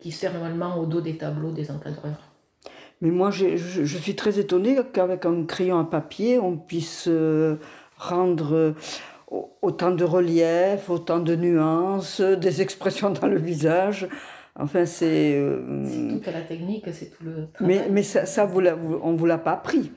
qui 0.00 0.12
sert 0.12 0.32
normalement 0.32 0.78
au 0.78 0.86
dos 0.86 1.02
des 1.02 1.18
tableaux 1.18 1.52
des 1.52 1.70
encadreurs. 1.70 2.22
Mais 3.00 3.10
moi, 3.10 3.30
je, 3.30 3.56
je 3.56 3.98
suis 3.98 4.16
très 4.16 4.38
étonnée 4.38 4.76
qu'avec 4.92 5.24
un 5.24 5.44
crayon 5.44 5.78
à 5.78 5.84
papier, 5.84 6.38
on 6.38 6.56
puisse 6.56 7.08
rendre 7.96 8.74
autant 9.30 9.90
de 9.90 10.04
relief, 10.04 10.88
autant 10.88 11.18
de 11.18 11.34
nuances, 11.34 12.20
des 12.20 12.62
expressions 12.62 13.10
dans 13.10 13.26
le 13.26 13.38
visage. 13.38 14.08
Enfin, 14.56 14.86
c'est. 14.86 15.38
Euh, 15.38 15.84
c'est 15.84 16.08
toute 16.08 16.26
la 16.26 16.40
technique, 16.40 16.84
c'est 16.92 17.16
tout 17.16 17.24
le 17.24 17.48
travail. 17.52 17.78
Mais, 17.78 17.88
mais 17.90 18.02
ça, 18.02 18.26
ça 18.26 18.44
vous 18.44 18.60
on 18.60 19.12
ne 19.12 19.16
vous 19.16 19.26
l'a 19.26 19.38
pas 19.38 19.52
appris 19.52 19.92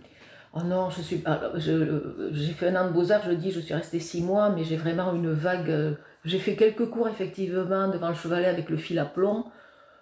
Oh 0.53 0.61
non, 0.63 0.89
je 0.89 1.01
suis 1.01 1.17
pas. 1.17 1.51
J'ai 1.55 2.53
fait 2.53 2.67
un 2.67 2.83
an 2.83 2.87
de 2.87 2.93
beaux-arts, 2.93 3.23
je 3.25 3.31
dis, 3.31 3.51
je 3.51 3.61
suis 3.61 3.73
restée 3.73 3.99
six 3.99 4.21
mois, 4.21 4.49
mais 4.49 4.63
j'ai 4.63 4.75
vraiment 4.75 5.13
une 5.13 5.31
vague. 5.31 5.97
J'ai 6.25 6.39
fait 6.39 6.55
quelques 6.55 6.89
cours, 6.89 7.07
effectivement, 7.07 7.87
devant 7.87 8.09
le 8.09 8.15
chevalet 8.15 8.47
avec 8.47 8.69
le 8.69 8.77
fil 8.77 8.99
à 8.99 9.05
plomb. 9.05 9.45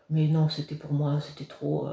Mais 0.09 0.27
non, 0.27 0.49
c'était 0.49 0.75
pour 0.75 0.91
moi, 0.91 1.19
c'était 1.21 1.47
trop. 1.47 1.87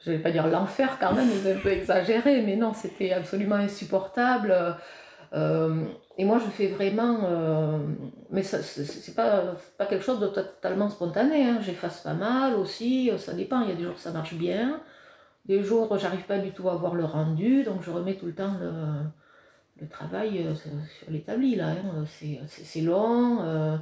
Euh, 0.00 0.04
je 0.04 0.10
vais 0.12 0.18
pas 0.18 0.30
dire 0.30 0.46
l'enfer 0.46 0.98
quand 1.00 1.14
même, 1.14 1.28
c'est 1.42 1.54
un 1.54 1.58
peu 1.58 1.70
exagéré, 1.70 2.42
mais 2.42 2.56
non, 2.56 2.72
c'était 2.74 3.12
absolument 3.12 3.56
insupportable. 3.56 4.54
Euh, 5.32 5.84
et 6.18 6.24
moi, 6.24 6.38
je 6.38 6.50
fais 6.50 6.68
vraiment. 6.68 7.20
Euh, 7.24 7.78
mais 8.30 8.42
c'est 8.42 9.14
pas, 9.14 9.56
pas 9.76 9.86
quelque 9.86 10.04
chose 10.04 10.20
de 10.20 10.28
totalement 10.28 10.88
spontané. 10.88 11.44
Hein. 11.48 11.58
J'efface 11.60 12.00
pas 12.00 12.14
mal 12.14 12.54
aussi, 12.54 13.10
ça 13.18 13.34
dépend. 13.34 13.62
Il 13.62 13.70
y 13.70 13.72
a 13.72 13.76
des 13.76 13.84
jours 13.84 13.98
ça 13.98 14.12
marche 14.12 14.34
bien, 14.34 14.80
des 15.46 15.62
jours 15.62 15.96
j'arrive 15.98 16.24
pas 16.24 16.38
du 16.38 16.52
tout 16.52 16.68
à 16.68 16.74
voir 16.76 16.94
le 16.94 17.04
rendu, 17.04 17.64
donc 17.64 17.82
je 17.82 17.90
remets 17.90 18.14
tout 18.14 18.26
le 18.26 18.34
temps 18.34 18.54
le, 18.60 18.70
le 19.80 19.88
travail 19.88 20.46
euh, 20.46 20.54
sur 20.54 21.10
l'établi. 21.10 21.56
là. 21.56 21.70
Hein. 21.70 22.04
C'est 22.46 22.80
long. 22.80 23.78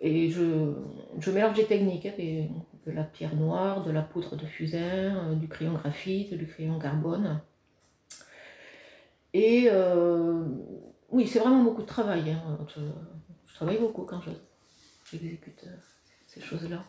Et 0.00 0.30
je, 0.30 0.72
je 1.18 1.30
mélange 1.30 1.56
des 1.56 1.64
techniques, 1.64 2.06
hein, 2.06 2.12
de 2.86 2.92
la 2.92 3.02
pierre 3.02 3.34
noire, 3.34 3.84
de 3.84 3.90
la 3.90 4.02
poudre 4.02 4.36
de 4.36 4.46
fusain, 4.46 5.34
du 5.34 5.48
crayon 5.48 5.74
graphite, 5.74 6.34
du 6.34 6.46
crayon 6.46 6.78
carbone. 6.78 7.40
Et 9.34 9.68
euh, 9.70 10.44
oui, 11.10 11.26
c'est 11.26 11.38
vraiment 11.38 11.62
beaucoup 11.62 11.82
de 11.82 11.86
travail. 11.86 12.30
Hein. 12.30 12.58
Je, 12.74 12.80
travaille 13.54 13.78
beaucoup 13.78 14.02
quand 14.02 14.20
j'exécute 15.12 15.64
euh, 15.66 15.76
ces 16.28 16.40
choses-là. 16.40 16.84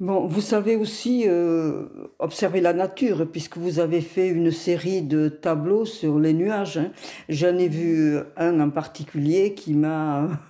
Bon, 0.00 0.26
vous 0.26 0.40
savez 0.40 0.76
aussi 0.76 1.24
euh, 1.28 1.86
observer 2.18 2.60
la 2.60 2.72
nature, 2.72 3.30
puisque 3.30 3.58
vous 3.58 3.78
avez 3.78 4.00
fait 4.00 4.28
une 4.28 4.50
série 4.50 5.02
de 5.02 5.28
tableaux 5.28 5.84
sur 5.84 6.18
les 6.18 6.32
nuages. 6.32 6.78
Hein. 6.78 6.92
J'en 7.28 7.56
ai 7.58 7.68
vu 7.68 8.18
un 8.36 8.60
en 8.60 8.70
particulier 8.70 9.54
qui 9.54 9.74
m'a 9.74 10.40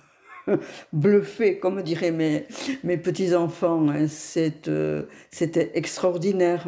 bluffé, 0.93 1.59
comme 1.59 1.81
diraient 1.81 2.11
mes, 2.11 2.47
mes 2.83 2.97
petits-enfants. 2.97 3.87
Hein. 3.89 4.07
C'était 4.07 5.71
extraordinaire. 5.73 6.67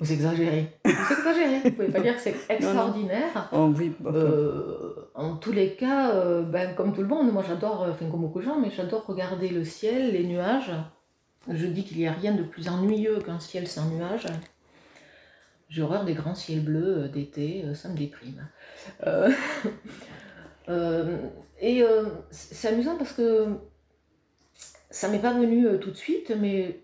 Vous 0.00 0.12
exagérez. 0.12 0.78
Vous 0.84 0.90
exagérez. 0.90 1.60
Vous 1.64 1.70
pouvez 1.72 1.88
pas 1.88 2.00
dire 2.00 2.14
que 2.14 2.20
c'est 2.20 2.36
extraordinaire. 2.48 3.48
Oh, 3.52 3.72
oui, 3.76 3.92
bah, 3.98 4.10
euh, 4.14 5.10
en 5.14 5.36
tous 5.36 5.50
les 5.50 5.74
cas, 5.74 6.10
euh, 6.14 6.42
ben, 6.42 6.74
comme 6.76 6.94
tout 6.94 7.02
le 7.02 7.08
monde, 7.08 7.32
moi 7.32 7.42
j'adore, 7.46 7.82
euh, 7.82 7.90
enfin 7.90 8.08
comme 8.08 8.20
beaucoup 8.20 8.38
de 8.38 8.44
gens, 8.44 8.60
mais 8.60 8.70
j'adore 8.70 9.06
regarder 9.06 9.48
le 9.48 9.64
ciel, 9.64 10.12
les 10.12 10.24
nuages. 10.24 10.72
Je 11.50 11.66
dis 11.66 11.84
qu'il 11.84 11.98
n'y 11.98 12.06
a 12.06 12.12
rien 12.12 12.32
de 12.32 12.44
plus 12.44 12.68
ennuyeux 12.68 13.18
qu'un 13.18 13.40
ciel 13.40 13.66
sans 13.66 13.86
nuages. 13.86 14.28
J'ai 15.68 15.82
horreur 15.82 16.04
des 16.04 16.14
grands 16.14 16.34
ciels 16.34 16.60
bleus 16.60 17.08
d'été, 17.08 17.64
ça 17.74 17.88
me 17.88 17.96
déprime. 17.96 18.46
et 20.68 21.84
c'est 22.30 22.68
amusant 22.68 22.96
parce 22.96 23.12
que 23.12 23.56
ça 24.90 25.08
m'est 25.08 25.18
pas 25.18 25.32
venu 25.32 25.78
tout 25.80 25.90
de 25.90 25.96
suite, 25.96 26.30
mais 26.38 26.80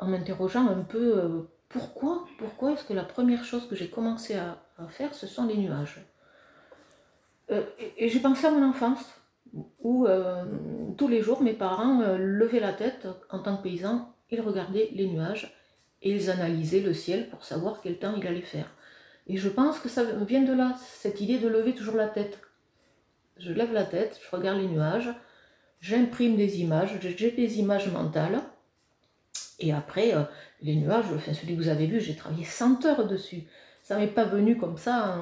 en 0.00 0.06
m'interrogeant 0.06 0.66
un 0.68 0.82
peu 0.82 1.46
pourquoi, 1.74 2.24
pourquoi 2.38 2.72
est-ce 2.72 2.84
que 2.84 2.92
la 2.92 3.02
première 3.02 3.44
chose 3.44 3.66
que 3.68 3.74
j'ai 3.74 3.88
commencé 3.88 4.36
à, 4.36 4.62
faire, 4.90 5.12
ce 5.12 5.26
sont 5.26 5.44
les 5.44 5.56
nuages? 5.56 6.06
Euh, 7.50 7.64
Et, 7.96 8.08
j'ai 8.08 8.20
pensé 8.20 8.46
à 8.46 8.52
mon 8.52 8.64
enfance, 8.64 9.04
où 9.80 10.06
euh, 10.06 10.44
tous 10.96 11.08
les 11.08 11.20
jours 11.20 11.42
mes 11.42 11.52
parents 11.52 12.00
euh, 12.00 12.16
levaient 12.16 12.60
la 12.60 12.72
tête 12.72 13.08
en 13.28 13.40
tant 13.40 13.56
que 13.56 13.64
paysans, 13.64 14.14
ils 14.30 14.40
regardaient 14.40 14.88
les 14.92 15.08
nuages 15.08 15.52
et 16.02 16.12
ils 16.12 16.30
analysaient 16.30 16.80
le 16.80 16.94
ciel 16.94 17.28
pour 17.28 17.44
savoir 17.44 17.80
quel 17.82 17.98
temps 17.98 18.14
il 18.16 18.26
allait 18.26 18.40
faire. 18.40 18.70
Et 19.26 19.36
je 19.36 19.48
pense 19.48 19.80
que 19.80 19.88
ça 19.88 20.04
vient 20.04 20.42
de 20.42 20.52
là, 20.52 20.76
cette 20.78 21.20
idée 21.20 21.38
de 21.38 21.48
lever 21.48 21.74
toujours 21.74 21.96
la 21.96 22.08
tête. 22.08 22.38
Je 23.38 23.52
lève 23.52 23.72
la 23.72 23.84
tête, 23.84 24.20
je 24.22 24.36
regarde 24.36 24.58
les 24.58 24.68
nuages, 24.68 25.10
j'imprime 25.80 26.36
des 26.36 26.60
images, 26.60 26.98
j'ai 27.00 27.30
des 27.30 27.58
images 27.58 27.90
mentales, 27.90 28.40
et 29.58 29.72
après, 29.72 30.12
les 30.62 30.76
nuages, 30.76 31.04
celui 31.32 31.56
que 31.56 31.62
vous 31.62 31.68
avez 31.68 31.86
vu, 31.86 32.00
j'ai 32.00 32.16
travaillé 32.16 32.44
100 32.44 32.84
heures 32.86 33.06
dessus. 33.06 33.44
Ça 33.82 33.98
m'est 33.98 34.06
pas 34.06 34.24
venu 34.24 34.56
comme 34.56 34.78
ça. 34.78 35.18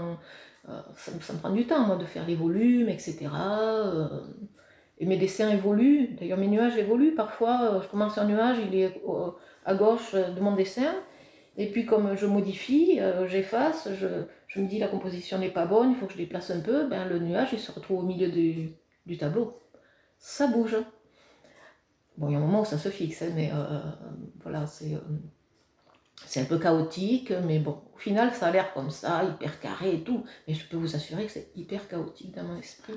Euh, 0.69 0.81
ça, 0.97 1.33
me 1.33 1.39
prend 1.39 1.51
du 1.51 1.67
temps, 1.67 1.97
de 1.97 2.05
faire 2.05 2.27
les 2.27 2.37
volumes, 2.37 2.89
etc. 2.89 3.27
Euh, 3.35 4.09
et 4.99 5.07
mes 5.07 5.17
dessins 5.17 5.51
évoluent. 5.51 6.15
D'ailleurs, 6.19 6.39
mes 6.39 6.47
nuages 6.47 6.77
évoluent. 6.77 7.15
Parfois, 7.15 7.61
euh, 7.63 7.83
je 7.83 7.89
commence 7.89 8.19
un 8.19 8.25
nuage, 8.25 8.59
il 8.67 8.75
est 8.77 9.03
à 9.65 9.75
gauche 9.75 10.15
de 10.15 10.41
mon 10.41 10.55
dessin. 10.55 10.95
Et 11.57 11.71
puis, 11.71 11.85
comme 11.85 12.17
je 12.17 12.27
modifie, 12.27 12.99
j'efface, 13.27 13.89
je, 13.95 14.61
me 14.61 14.67
dis 14.67 14.79
la 14.79 14.89
composition 14.89 15.39
n'est 15.39 15.51
pas 15.51 15.67
bonne, 15.67 15.91
il 15.91 15.97
faut 15.97 16.07
que 16.07 16.13
je 16.13 16.19
déplace 16.19 16.51
un 16.51 16.61
peu. 16.61 16.89
Ben, 16.89 17.07
le 17.07 17.19
nuage, 17.19 17.51
il 17.53 17.59
se 17.59 17.71
retrouve 17.73 18.01
au 18.01 18.07
milieu 18.07 18.31
du, 18.31 19.19
tableau. 19.19 19.61
Ça 20.19 20.47
bouge. 20.47 20.77
Bon, 22.17 22.29
il 22.29 22.33
y 22.33 22.35
a 22.35 22.39
un 22.39 22.43
moment 22.43 22.63
où 22.63 22.65
ça 22.65 22.79
se 22.79 22.89
fixe, 22.89 23.23
hein, 23.23 23.33
mais 23.35 23.51
euh, 23.53 23.57
euh, 23.57 23.81
voilà, 24.43 24.67
c'est, 24.67 24.95
euh, 24.95 25.01
c'est 26.27 26.41
un 26.41 26.45
peu 26.45 26.59
chaotique, 26.59 27.33
mais 27.47 27.59
bon, 27.59 27.83
au 27.95 27.99
final, 27.99 28.33
ça 28.35 28.47
a 28.47 28.51
l'air 28.51 28.73
comme 28.75 28.91
ça, 28.91 29.25
hyper 29.25 29.61
carré 29.61 29.95
et 29.95 30.05
tout, 30.05 30.25
mais 30.47 30.55
je 30.55 30.67
peux 30.69 30.77
vous 30.77 30.95
assurer 30.95 31.27
que 31.27 31.33
c'est 31.33 31.51
hyper 31.57 31.89
chaotique 31.89 32.35
dans 32.35 32.45
mon 32.45 32.59
esprit. 32.59 32.95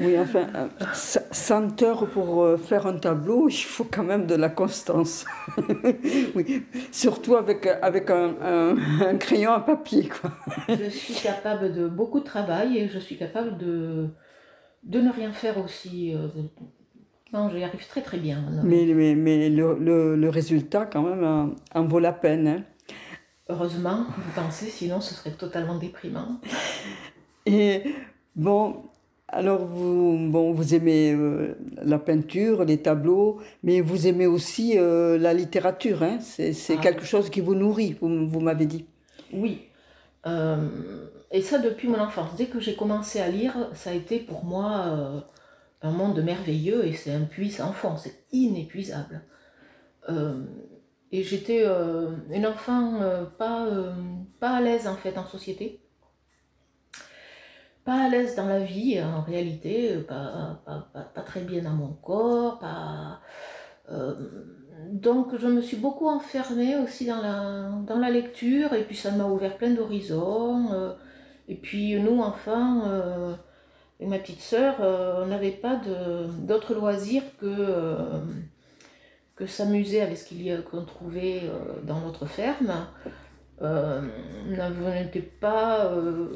Oui, 0.00 0.18
enfin, 0.18 0.46
100 0.92 1.82
heures 1.82 2.06
pour 2.08 2.58
faire 2.58 2.86
un 2.86 2.98
tableau, 2.98 3.48
il 3.48 3.54
faut 3.54 3.84
quand 3.84 4.04
même 4.04 4.26
de 4.26 4.34
la 4.34 4.48
constance. 4.48 5.24
oui, 6.34 6.62
surtout 6.92 7.36
avec, 7.36 7.66
avec 7.66 8.10
un, 8.10 8.76
un, 9.00 9.16
crayon 9.16 9.52
à 9.52 9.60
papier. 9.60 10.08
Quoi. 10.08 10.30
je 10.68 10.88
suis 10.88 11.14
capable 11.14 11.72
de 11.72 11.88
beaucoup 11.88 12.20
de 12.20 12.24
travail 12.24 12.78
et 12.78 12.88
je 12.88 12.98
suis 12.98 13.16
capable 13.16 13.58
de, 13.58 14.08
de 14.84 15.00
ne 15.00 15.12
rien 15.12 15.32
faire 15.32 15.62
aussi. 15.62 16.14
Non, 17.32 17.50
j'y 17.50 17.64
arrive 17.64 17.86
très 17.86 18.02
très 18.02 18.18
bien. 18.18 18.44
Mais, 18.62 18.86
mais, 18.86 19.14
mais 19.14 19.50
le, 19.50 20.14
le, 20.14 20.28
résultat, 20.28 20.86
quand 20.86 21.02
même, 21.02 21.54
en, 21.74 21.84
vaut 21.84 21.98
la 21.98 22.12
peine. 22.12 22.46
Hein. 22.46 22.62
Heureusement, 23.48 24.06
vous 24.16 24.32
pensez, 24.34 24.66
sinon 24.66 25.00
ce 25.00 25.14
serait 25.14 25.32
totalement 25.32 25.76
déprimant. 25.76 26.40
Et 27.46 27.82
bon, 28.34 28.84
alors 29.28 29.64
vous, 29.64 30.16
bon, 30.30 30.52
vous 30.52 30.74
aimez 30.74 31.12
euh, 31.12 31.56
la 31.82 31.98
peinture, 31.98 32.64
les 32.64 32.80
tableaux, 32.80 33.40
mais 33.64 33.80
vous 33.80 34.06
aimez 34.06 34.26
aussi 34.26 34.78
euh, 34.78 35.18
la 35.18 35.34
littérature. 35.34 36.04
Hein? 36.04 36.18
C'est 36.20 36.54
ah. 36.70 36.80
quelque 36.80 37.04
chose 37.04 37.28
qui 37.28 37.40
vous 37.40 37.56
nourrit, 37.56 37.96
vous, 38.00 38.28
vous 38.28 38.40
m'avez 38.40 38.66
dit. 38.66 38.86
Oui. 39.32 39.62
Euh, 40.26 40.68
et 41.32 41.42
ça 41.42 41.58
depuis 41.58 41.88
mon 41.88 41.98
enfance. 41.98 42.36
Dès 42.36 42.46
que 42.46 42.60
j'ai 42.60 42.76
commencé 42.76 43.20
à 43.20 43.28
lire, 43.28 43.68
ça 43.74 43.90
a 43.90 43.94
été 43.94 44.20
pour 44.20 44.44
moi 44.44 45.26
un 45.82 45.90
monde 45.90 46.22
merveilleux 46.22 46.86
et 46.86 46.92
c'est 46.92 47.12
un 47.12 47.22
puits 47.22 47.50
sans 47.50 47.72
fond, 47.72 47.96
c'est 47.96 48.24
inépuisable. 48.32 49.22
Et 51.10 51.22
j'étais 51.22 51.66
une 52.30 52.46
enfant 52.46 53.00
pas, 53.38 53.68
pas 54.38 54.50
à 54.50 54.60
l'aise 54.60 54.86
en 54.86 54.94
fait 54.94 55.18
en 55.18 55.26
société, 55.26 55.80
pas 57.86 58.04
à 58.04 58.08
l'aise 58.10 58.34
dans 58.36 58.46
la 58.46 58.60
vie 58.60 59.00
en 59.02 59.22
réalité, 59.22 59.96
pas, 59.98 60.60
pas, 60.92 61.22
très 61.22 61.40
bien 61.40 61.62
dans 61.62 61.70
mon 61.70 61.88
corps, 61.88 62.58
pas, 62.58 63.20
donc 64.90 65.38
je 65.38 65.46
me 65.46 65.62
suis 65.62 65.78
beaucoup 65.78 66.08
enfermée 66.08 66.76
aussi 66.76 67.06
dans 67.06 67.22
la, 67.22 67.70
dans 67.86 67.98
la 67.98 68.10
lecture 68.10 68.74
et 68.74 68.84
puis 68.84 68.96
ça 68.96 69.10
m'a 69.12 69.24
ouvert 69.24 69.56
plein 69.56 69.70
d'horizons. 69.70 70.94
et 71.48 71.54
puis 71.54 71.98
nous 71.98 72.20
enfants, 72.20 72.82
et 73.98 74.06
ma 74.06 74.18
petite 74.18 74.40
sœur, 74.40 74.76
euh, 74.80 75.22
on 75.24 75.26
n'avait 75.26 75.50
pas 75.50 75.80
d'autre 76.40 76.74
loisir 76.74 77.22
que, 77.40 77.46
euh, 77.46 78.20
que 79.36 79.46
s'amuser 79.46 80.02
avec 80.02 80.18
ce 80.18 80.60
qu'on 80.60 80.84
trouvait 80.84 81.42
euh, 81.44 81.80
dans 81.84 82.00
notre 82.00 82.26
ferme. 82.26 82.86
On 83.60 84.94
n'était 84.94 85.20
pas 85.20 85.90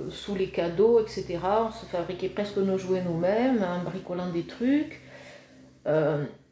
sous 0.08 0.34
les 0.34 0.48
cadeaux, 0.48 1.00
etc. 1.00 1.38
On 1.68 1.70
se 1.70 1.86
fabriquait 1.86 2.28
presque 2.28 2.56
nos 2.56 2.78
jouets 2.78 3.02
nous-mêmes, 3.02 3.62
en 3.62 3.82
bricolant 3.84 4.30
des 4.30 4.44
trucs. 4.44 5.00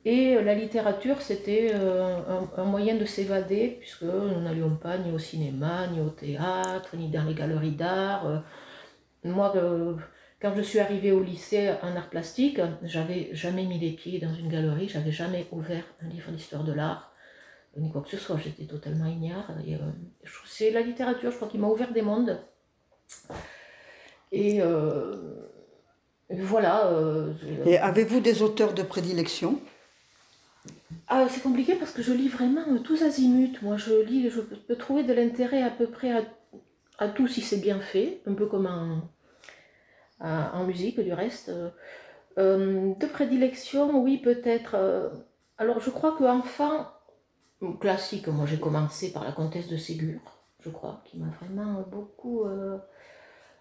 Et 0.04 0.34
la 0.42 0.54
littérature, 0.54 1.20
c'était 1.20 1.72
un, 1.74 2.64
moyen 2.64 2.96
de 2.96 3.04
s'évader, 3.04 3.78
puisque 3.80 4.02
nous 4.02 4.40
n'allions 4.40 4.76
pas 4.76 4.98
ni 4.98 5.10
au 5.10 5.18
cinéma, 5.18 5.86
ni 5.88 6.00
au 6.00 6.10
théâtre, 6.10 6.96
ni 6.96 7.08
dans 7.08 7.24
les 7.24 7.34
galeries 7.34 7.72
d'art. 7.72 8.44
Moi, 9.24 9.52
quand 10.40 10.54
je 10.54 10.62
suis 10.62 10.78
arrivée 10.78 11.10
au 11.10 11.20
lycée 11.20 11.72
en 11.82 11.96
art 11.96 12.10
plastique, 12.10 12.60
j'avais 12.84 13.30
jamais 13.32 13.64
mis 13.64 13.80
les 13.80 13.90
pieds 13.90 14.20
dans 14.20 14.32
une 14.32 14.48
galerie, 14.48 14.88
j'avais 14.88 15.10
jamais 15.10 15.46
ouvert 15.50 15.82
un 16.00 16.08
livre 16.08 16.30
d'histoire 16.30 16.62
de 16.62 16.72
l'art, 16.72 17.07
ni 17.78 17.90
quoi 17.90 18.02
que 18.02 18.10
ce 18.10 18.16
soit, 18.16 18.36
j'étais 18.38 18.64
totalement 18.64 19.06
ignare. 19.06 19.50
c'est 20.46 20.70
la 20.70 20.80
littérature, 20.80 21.30
je 21.30 21.36
crois, 21.36 21.48
qui 21.48 21.58
m'a 21.58 21.68
ouvert 21.68 21.92
des 21.92 22.02
mondes. 22.02 22.40
Et 24.32 24.60
voilà. 26.30 26.88
Euh, 26.88 27.32
Et 27.66 27.78
avez-vous 27.78 28.20
des 28.20 28.42
auteurs 28.42 28.74
de 28.74 28.82
prédilection? 28.82 29.60
Ah, 31.06 31.26
c'est 31.30 31.42
compliqué 31.42 31.74
parce 31.74 31.92
que 31.92 32.02
je 32.02 32.12
lis 32.12 32.28
vraiment 32.28 32.78
tous 32.82 33.02
azimuts. 33.02 33.58
Moi, 33.62 33.76
je 33.76 34.02
lis, 34.02 34.28
je 34.28 34.40
peux 34.40 34.76
trouver 34.76 35.04
de 35.04 35.12
l'intérêt 35.12 35.62
à 35.62 35.70
peu 35.70 35.86
près 35.86 36.12
à, 36.98 37.08
tout 37.08 37.28
si 37.28 37.40
c'est 37.40 37.58
bien 37.58 37.80
fait, 37.80 38.20
un 38.26 38.34
peu 38.34 38.46
comme 38.46 38.66
en, 40.20 40.64
musique 40.64 41.00
du 41.00 41.12
reste. 41.12 41.50
Euh, 42.38 42.94
de 42.94 43.06
prédilection, 43.06 44.00
oui, 44.02 44.18
peut-être. 44.18 44.74
Euh, 44.74 45.08
alors, 45.56 45.80
je 45.80 45.90
crois 45.90 46.14
qu'enfant, 46.16 46.86
classique, 47.80 48.28
moi 48.28 48.46
j'ai 48.46 48.58
commencé 48.58 49.12
par 49.12 49.24
la 49.24 49.32
comtesse 49.32 49.68
de 49.68 49.76
Ségur, 49.76 50.20
je 50.60 50.70
crois, 50.70 51.02
qui 51.04 51.18
m'a 51.18 51.28
vraiment 51.40 51.84
beaucoup 51.90 52.44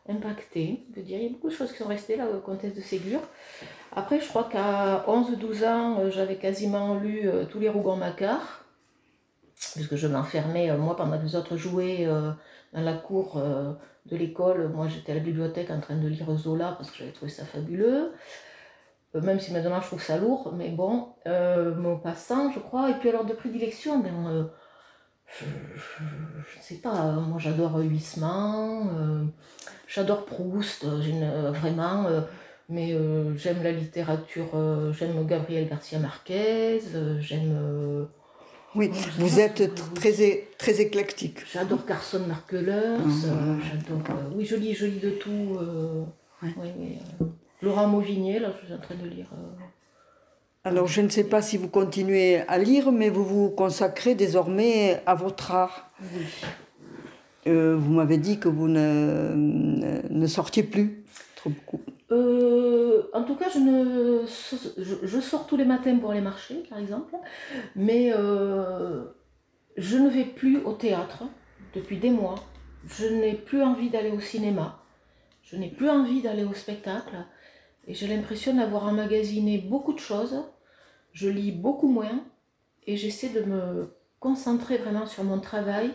impacté. 0.09 0.85
Je 0.91 0.99
veux 0.99 1.05
dire, 1.05 1.17
il 1.17 1.23
y 1.23 1.27
a 1.27 1.29
beaucoup 1.29 1.49
de 1.49 1.53
choses 1.53 1.71
qui 1.71 1.77
sont 1.77 1.87
restées 1.87 2.15
là 2.15 2.27
au 2.29 2.39
comtesse 2.39 2.73
de 2.73 2.81
Ségur. 2.81 3.19
Après, 3.95 4.19
je 4.19 4.27
crois 4.27 4.45
qu'à 4.45 5.05
11-12 5.07 5.65
ans, 5.65 5.99
euh, 5.99 6.11
j'avais 6.11 6.37
quasiment 6.37 6.95
lu 6.95 7.21
euh, 7.25 7.45
tous 7.45 7.59
les 7.59 7.69
Rougon-Macquart, 7.69 8.65
puisque 9.73 9.95
je 9.95 10.07
m'enfermais, 10.07 10.69
euh, 10.69 10.77
moi, 10.77 10.95
pendant 10.95 11.17
que 11.17 11.23
les 11.23 11.35
autres 11.35 11.57
jouaient 11.57 12.07
dans 12.73 12.81
la 12.81 12.93
cour 12.93 13.41
de 14.05 14.15
l'école. 14.15 14.69
Moi, 14.69 14.87
j'étais 14.87 15.13
à 15.13 15.15
la 15.15 15.21
bibliothèque 15.21 15.71
en 15.71 15.79
train 15.79 15.95
de 15.95 16.07
lire 16.07 16.35
Zola 16.37 16.73
parce 16.77 16.91
que 16.91 16.97
j'avais 16.97 17.11
trouvé 17.11 17.31
ça 17.31 17.45
fabuleux. 17.45 18.13
Même 19.13 19.39
si 19.39 19.51
maintenant 19.51 19.81
je 19.81 19.87
trouve 19.87 20.01
ça 20.01 20.17
lourd, 20.17 20.53
mais 20.55 20.69
bon, 20.69 21.13
mon 21.25 21.97
passant, 21.97 22.51
je 22.51 22.59
crois. 22.59 22.91
Et 22.91 22.93
puis 22.95 23.09
alors 23.09 23.25
de 23.25 23.33
prédilection, 23.33 23.99
ben, 23.99 24.49
je, 25.39 25.45
ne 25.45 26.61
sais 26.61 26.75
pas, 26.75 27.13
moi 27.13 27.39
j'adore 27.39 27.79
Huysmans, 27.79 28.89
j'adore 29.87 30.25
Proust, 30.25 30.85
vraiment 30.85 32.05
mais 32.69 32.93
euh, 32.93 33.35
j'aime 33.37 33.63
la 33.63 33.71
littérature, 33.71 34.49
euh, 34.53 34.91
j'aime 34.91 35.25
Gabriel 35.25 35.69
Garcia 35.69 35.99
Marquez, 35.99 36.81
euh, 36.95 37.19
j'aime. 37.21 38.07
oui, 38.75 38.91
vous 39.17 39.39
êtes 39.39 39.73
très, 39.95 40.47
très 40.57 40.81
éclectique. 40.81 41.39
J'adore 41.51 41.85
Carson 41.85 42.19
Markelers, 42.27 42.97
ah, 42.99 43.55
j'adore. 43.63 44.03
oui, 44.35 44.45
je 44.45 44.55
lis, 44.57 44.73
je 44.73 44.85
lis 44.85 44.99
de 44.99 45.11
tout. 45.11 45.59
Laurent 47.61 47.87
Mauvigné, 47.87 48.39
là, 48.39 48.51
je 48.61 48.65
suis 48.65 48.73
en 48.73 48.79
train 48.79 48.95
de 48.95 49.07
lire. 49.07 49.27
Alors, 50.63 50.87
je 50.87 51.01
ne 51.01 51.09
sais 51.09 51.23
pas 51.23 51.41
si 51.41 51.57
vous 51.57 51.69
continuez 51.69 52.41
à 52.47 52.57
lire, 52.57 52.91
mais 52.91 53.09
vous 53.09 53.23
vous 53.23 53.49
consacrez 53.49 54.15
désormais 54.15 55.01
à 55.05 55.15
votre 55.15 55.51
art. 55.51 55.89
Oui. 56.01 56.25
vous 57.45 57.93
m'avez 57.93 58.17
dit 58.17 58.39
que 58.39 58.49
vous 58.49 58.67
ne, 58.67 59.33
ne 60.09 60.27
sortiez 60.27 60.63
plus 60.63 61.03
trop 61.35 61.49
beaucoup. 61.49 61.81
Euh, 62.11 63.03
en 63.13 63.23
tout 63.23 63.35
cas, 63.35 63.49
je, 63.49 63.59
ne, 63.59 64.25
je, 65.03 65.19
sors 65.19 65.45
tous 65.45 65.57
les 65.57 65.65
matins 65.65 65.97
pour 65.97 66.11
aller 66.11 66.21
marcher, 66.21 66.63
par 66.69 66.79
exemple, 66.79 67.15
mais 67.75 68.13
euh, 68.15 69.03
je 69.75 69.97
ne 69.97 70.09
vais 70.09 70.23
plus 70.23 70.59
au 70.63 70.73
théâtre 70.73 71.23
depuis 71.75 71.97
des 71.97 72.09
mois. 72.09 72.35
Je 72.85 73.07
n'ai 73.07 73.33
plus 73.33 73.61
envie 73.61 73.89
d'aller 73.89 74.11
au 74.11 74.21
cinéma. 74.21 74.81
Je 75.43 75.57
n'ai 75.57 75.69
plus 75.69 75.89
envie 75.89 76.21
d'aller 76.21 76.45
au 76.45 76.53
spectacle. 76.53 77.15
Et 77.87 77.93
j'ai 77.93 78.07
l'impression 78.07 78.53
d'avoir 78.53 78.85
emmagasiné 78.85 79.57
beaucoup 79.57 79.93
de 79.93 79.99
choses. 79.99 80.43
Je 81.13 81.29
lis 81.29 81.51
beaucoup 81.51 81.87
moins. 81.87 82.23
Et 82.85 82.97
j'essaie 82.97 83.29
de 83.29 83.41
me 83.41 83.93
concentrer 84.19 84.77
vraiment 84.77 85.05
sur 85.05 85.23
mon 85.23 85.39
travail. 85.39 85.91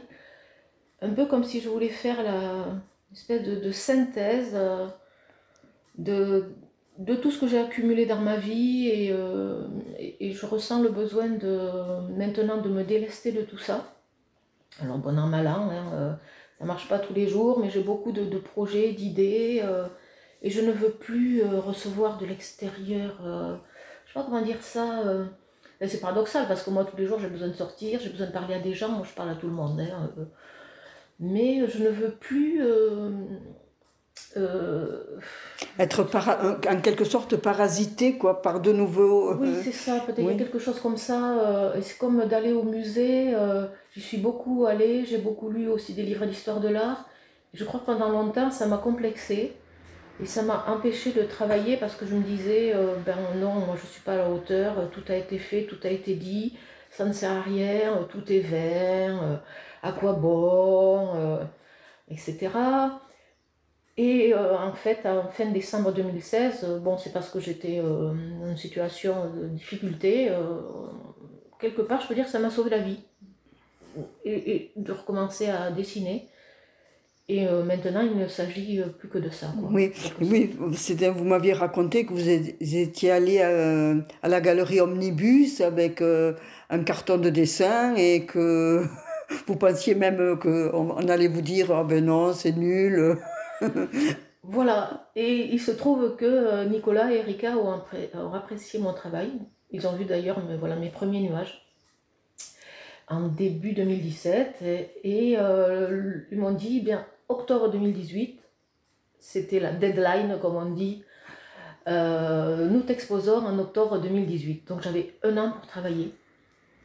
Un 1.00 1.11
peu 1.11 1.26
comme 1.26 1.44
si 1.44 1.61
je 1.61 1.68
voulais 1.68 1.88
faire 1.88 2.22
la 2.22 2.66
espèce 3.12 3.42
de, 3.42 3.70
synthèse. 3.72 4.52
Euh, 4.55 4.87
de, 5.98 6.55
de 6.98 7.14
tout 7.14 7.31
ce 7.31 7.38
que 7.38 7.46
j'ai 7.46 7.59
accumulé 7.59 8.07
dans 8.07 8.20
ma 8.20 8.37
vie 8.37 8.88
et, 8.88 9.11
euh, 9.12 9.66
et, 9.98 10.33
je 10.33 10.46
ressens 10.46 10.83
le 10.83 10.90
besoin 10.90 11.28
de 11.28 12.09
maintenant 12.16 12.59
de 12.61 12.68
me 12.68 12.85
délester 12.85 13.33
de 13.33 13.42
tout 13.42 13.59
ça. 13.59 13.94
Alors 14.81 14.98
bon 14.98 15.18
an 15.18 15.26
mal 15.26 15.46
an, 15.46 15.70
hein, 15.70 15.92
euh, 15.92 16.12
ça 16.59 16.64
marche 16.64 16.88
pas 16.88 16.98
tous 16.98 17.12
les 17.12 17.26
jours, 17.26 17.59
mais 17.61 17.70
j'ai 17.70 17.83
beaucoup 17.83 18.12
de, 18.12 18.38
projets, 18.38 18.92
d'idées 18.92 19.62
et 20.42 20.50
je 20.50 20.61
ne 20.61 20.72
veux 20.72 20.90
plus 20.90 21.42
recevoir 21.44 22.18
de 22.18 22.26
l'extérieur. 22.26 23.16
je 24.07 24.12
sais 24.12 24.14
pas 24.14 24.24
comment 24.24 24.42
dire 24.42 24.62
ça. 24.62 25.02
c'est 25.87 26.00
paradoxal 26.00 26.48
parce 26.48 26.62
que 26.62 26.70
moi 26.70 26.85
tous 26.85 26.96
les 26.96 27.07
jours 27.07 27.18
j'ai 27.20 27.28
besoin 27.28 27.48
de 27.48 27.52
sortir, 27.55 28.00
j'ai 28.02 28.11
besoin 28.11 28.26
de 28.26 28.33
parler 28.33 28.55
à 28.55 28.59
des 28.59 28.74
gens, 28.74 28.88
moi 28.88 29.07
je 29.09 29.14
parle 29.14 29.31
à 29.31 29.35
tout 29.35 29.46
le 29.46 29.55
monde. 29.55 29.81
Hein, 29.81 30.11
mais 31.20 31.68
je 31.68 31.83
ne 31.83 31.88
veux 31.90 32.11
plus 32.11 32.61
euh, 34.37 35.18
Être 35.78 36.07
en 36.68 36.81
quelque 36.81 37.05
sorte 37.05 37.37
parasité 37.37 38.16
quoi, 38.16 38.42
par 38.42 38.61
de 38.61 38.72
nouveaux... 38.72 39.35
Oui, 39.35 39.48
euh, 39.48 39.61
c'est 39.62 39.72
ça, 39.72 40.00
peut-être 40.07 40.37
quelque 40.37 40.59
chose 40.59 40.81
comme 40.81 40.96
ça. 40.96 41.38
Euh, 41.38 41.81
c'est 41.83 41.98
comme 41.98 42.24
d'aller 42.26 42.52
au 42.52 42.62
musée. 42.62 43.35
J'y 43.94 44.00
suis 44.00 44.18
beaucoup 44.18 44.66
allée, 44.66 45.05
j'ai 45.05 45.18
beaucoup 45.18 45.50
lu 45.50 45.68
aussi 45.68 45.94
des 45.94 46.02
livres 46.02 46.26
d'histoire 46.26 46.61
de 46.61 46.68
l'art. 46.68 47.09
Je 47.55 47.64
crois 47.64 47.81
que 47.81 47.87
pendant 47.87 48.09
longtemps, 48.09 48.50
ça 48.50 48.66
m'a 48.66 48.78
complexé. 48.78 49.52
Et 50.23 50.27
ça 50.27 50.43
m'a 50.43 50.67
empêché 50.69 51.13
de 51.13 51.23
travailler 51.23 51.77
parce 51.77 51.97
que 51.97 52.07
je 52.07 52.15
me 52.15 52.23
disais, 52.23 52.73
ben 53.05 53.17
non, 53.37 53.55
moi 53.55 53.75
je 53.77 53.83
ne 53.83 53.89
suis 53.89 54.03
pas 54.03 54.15
à 54.15 54.19
la 54.19 54.31
hauteur, 54.31 54.89
tout 54.93 55.03
a 55.09 55.17
été 55.17 55.39
fait, 55.39 55.65
tout 55.65 55.79
a 55.83 55.89
été 55.89 56.15
dit, 56.15 56.57
ça 56.91 57.05
ne 57.05 57.13
sert 57.13 57.33
à 57.33 57.43
rien, 57.43 58.07
tout 58.09 58.33
est 58.33 58.39
vert, 58.39 59.41
à 59.83 59.93
quoi 59.93 60.13
bon, 60.13 61.41
etc. 62.09 62.51
Et 63.97 64.33
euh, 64.33 64.57
en 64.59 64.73
fait, 64.73 65.05
en 65.07 65.29
fin 65.29 65.47
décembre 65.51 65.93
2016, 65.93 66.65
euh, 66.65 66.79
bon, 66.79 66.97
c'est 66.97 67.13
parce 67.13 67.29
que 67.29 67.41
j'étais 67.41 67.79
euh, 67.79 68.13
dans 68.41 68.49
une 68.49 68.57
situation 68.57 69.31
de 69.31 69.49
difficulté, 69.49 70.31
quelque 71.61 71.83
part, 71.83 72.01
je 72.01 72.09
peux 72.09 72.15
dire 72.15 72.25
que 72.25 72.31
ça 72.31 72.39
m'a 72.39 72.51
sauvé 72.51 72.71
la 72.71 72.79
vie. 72.79 73.01
Et, 74.25 74.73
de 74.77 74.91
recommencer 74.91 75.51
à 75.51 75.71
dessiner. 75.71 76.29
Et 77.29 77.47
maintenant, 77.47 78.03
il 78.03 78.19
ne 78.19 78.27
s'agit 78.27 78.83
plus 78.99 79.09
que 79.09 79.19
de 79.19 79.31
ça. 79.31 79.47
Oui, 79.71 79.93
oui 80.21 80.55
vous 80.59 81.25
m'aviez 81.25 81.53
raconté 81.53 82.05
que 82.05 82.13
vous 82.13 82.29
étiez 82.29 83.11
allé 83.11 83.41
à, 83.41 83.95
à, 84.23 84.29
la 84.29 84.41
galerie 84.41 84.81
Omnibus 84.81 85.61
avec 85.61 86.03
un 86.03 86.85
carton 86.85 87.19
de 87.19 87.31
dessin 87.31 87.95
et 87.95 88.27
que 88.27 88.85
vous 89.47 89.57
pensiez 89.57 89.95
même 89.95 90.39
qu'on 90.39 91.09
allait 91.09 91.29
vous 91.29 91.43
dire 91.43 91.71
ah 91.71 91.85
ben 91.85 92.05
non, 92.05 92.33
c'est 92.33 92.57
nul. 92.57 93.17
voilà, 94.43 95.11
et 95.17 95.53
il 95.53 95.61
se 95.61 95.71
trouve 95.71 96.17
que 96.17 96.25
euh, 96.25 96.65
Nicolas 96.65 97.13
et 97.13 97.19
Erika 97.19 97.57
ont, 97.57 97.83
apprécié 98.35 98.81
mon 98.81 98.93
travail. 98.93 99.31
Ils 99.71 99.87
ont 99.87 99.97
vu 99.97 100.05
d'ailleurs 100.05 100.41
voilà, 100.59 100.77
mes 100.77 100.91
premiers 100.91 101.21
nuages 101.21 101.63
en 103.09 103.29
début 103.29 103.73
2017 103.73 104.63
et, 105.05 105.37
euh, 105.39 106.21
ils 106.31 106.39
m'ont 106.39 106.53
dit, 106.53 106.81
bien, 106.81 107.07
octobre 107.29 107.71
2018, 107.71 108.41
c'était 109.19 109.61
la 109.61 109.73
deadline 109.73 110.39
comme 110.41 110.57
on 110.57 110.71
dit, 110.71 111.05
euh, 111.89 112.69
nous 112.69 112.81
t'exposons 112.81 113.39
en 113.39 113.59
octobre 113.59 114.01
2018. 114.01 114.69
Donc 114.69 114.83
j'avais 114.83 115.15
un 115.23 115.37
an 115.37 115.53
pour 115.53 115.67
travailler. 115.67 116.15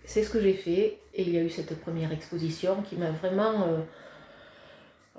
C'est 0.06 0.24
ce 0.24 0.30
que 0.30 0.42
j'ai 0.42 0.54
fait 0.54 1.00
et 1.14 1.24
il 1.24 1.30
y 1.30 1.38
a 1.38 1.44
eu 1.44 1.50
cette 1.50 1.80
première 1.82 2.12
exposition 2.12 2.82
qui 2.82 2.96
m'a 2.96 3.12
vraiment 3.12 3.66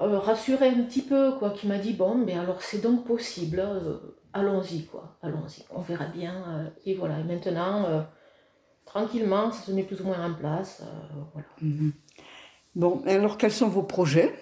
euh, 0.01 0.21
rassuré 0.21 0.69
un 0.69 0.83
petit 0.85 1.03
peu, 1.03 1.33
quoi, 1.39 1.51
qui 1.51 1.67
m'a 1.67 1.79
dit 1.79 1.93
bon, 1.93 2.15
mais 2.15 2.35
alors 2.35 2.63
c'est 2.63 2.81
donc 2.81 3.05
possible, 3.05 3.59
euh, 3.59 3.97
allons-y, 4.33 4.85
quoi, 4.85 5.17
allons-y, 5.23 5.65
on 5.75 5.81
verra 5.81 6.07
bien. 6.07 6.35
Euh, 6.35 6.69
et 6.87 6.95
voilà, 6.95 7.19
et 7.19 7.25
maintenant, 7.25 8.07
tranquillement, 8.85 9.51
ça 9.51 9.67
se 9.67 9.73
met 9.73 9.83
plus 9.83 10.01
ou 10.01 10.05
moins 10.05 10.25
en 10.25 10.35
place. 10.35 10.85
Mhm. 11.61 11.93
Bon, 12.77 13.03
alors 13.07 13.39
quels 13.39 13.51
sont 13.51 13.69
vos 13.69 13.83
projets? 13.83 14.33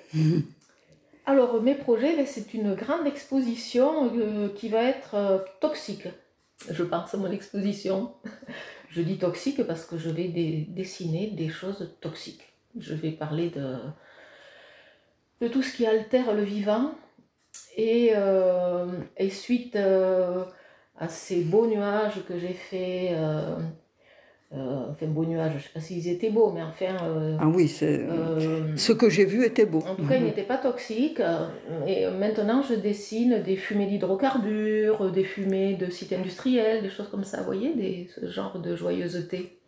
Alors, 1.27 1.61
mes 1.61 1.75
projets, 1.75 2.17
ben, 2.17 2.27
c'est 2.27 2.55
une 2.55 2.75
grande 2.75 3.07
exposition 3.07 4.13
qui 4.55 4.69
va 4.69 4.85
être 4.85 5.45
toxique. 5.61 6.09
Je 6.71 6.85
pense 6.85 7.15
à 7.15 7.19
mon 7.19 7.31
exposition. 7.31 8.15
je 8.91 9.03
dis 9.03 9.19
toxique 9.19 9.67
parce 9.67 9.85
que 9.85 9.99
je 9.99 10.09
vais 10.09 10.29
dessiner 10.29 11.29
des 11.33 11.49
choses 11.49 11.95
toxiques. 12.01 12.53
Je 12.79 12.95
vais 12.95 13.11
parler 13.11 13.51
de 15.41 15.49
tout 15.49 15.63
ce 15.63 15.77
qui 15.77 15.87
altère 15.87 16.33
le 16.33 16.43
vivant. 16.43 16.95
Et, 17.77 18.13
euh, 18.15 18.87
suite 19.31 19.77
euh, 19.77 20.45
à 20.97 21.09
ces 21.09 21.43
beaux 21.43 21.67
nuages 21.67 22.25
que 22.27 22.39
j'ai 22.39 22.55
fait, 22.55 23.11
euh, 23.13 23.59
euh, 24.55 24.93
enfin, 24.93 25.07
beaux 25.07 25.25
nuages, 25.25 25.53
je 25.53 25.57
ne 25.57 25.63
sais 25.63 25.71
pas 25.75 25.81
s'ils 25.81 26.09
étaient 26.09 26.31
beaux, 26.31 26.53
mais 26.53 26.63
enfin. 26.63 26.97
Euh, 27.03 27.37
ah 27.41 27.49
oui, 27.49 27.75
euh, 27.83 28.77
ce 28.77 28.93
que 28.93 29.11
j'ai 29.11 29.25
vu 29.25 29.45
était 29.45 29.67
beau. 29.67 29.81
En 29.81 29.97
tout 29.97 30.07
cas, 30.07 30.17
ils 30.17 30.25
n'étaient 30.25 30.45
pas 30.45 30.59
toxiques. 30.59 31.21
Et 31.87 32.07
maintenant, 32.11 32.63
je 32.63 32.75
dessine 32.75 33.43
des 33.43 33.57
fumées 33.57 33.87
d'hydrocarbures, 33.87 35.11
des 35.11 35.25
fumées 35.25 35.75
de 35.75 35.91
sites 35.91 36.13
industriels, 36.13 36.83
des 36.83 36.91
choses 36.91 37.09
comme 37.09 37.25
ça, 37.25 37.39
vous 37.39 37.45
voyez, 37.45 37.75
des, 37.75 38.09
ce 38.15 38.31
genre 38.31 38.61
de 38.61 38.77
joyeuseté. 38.77 39.59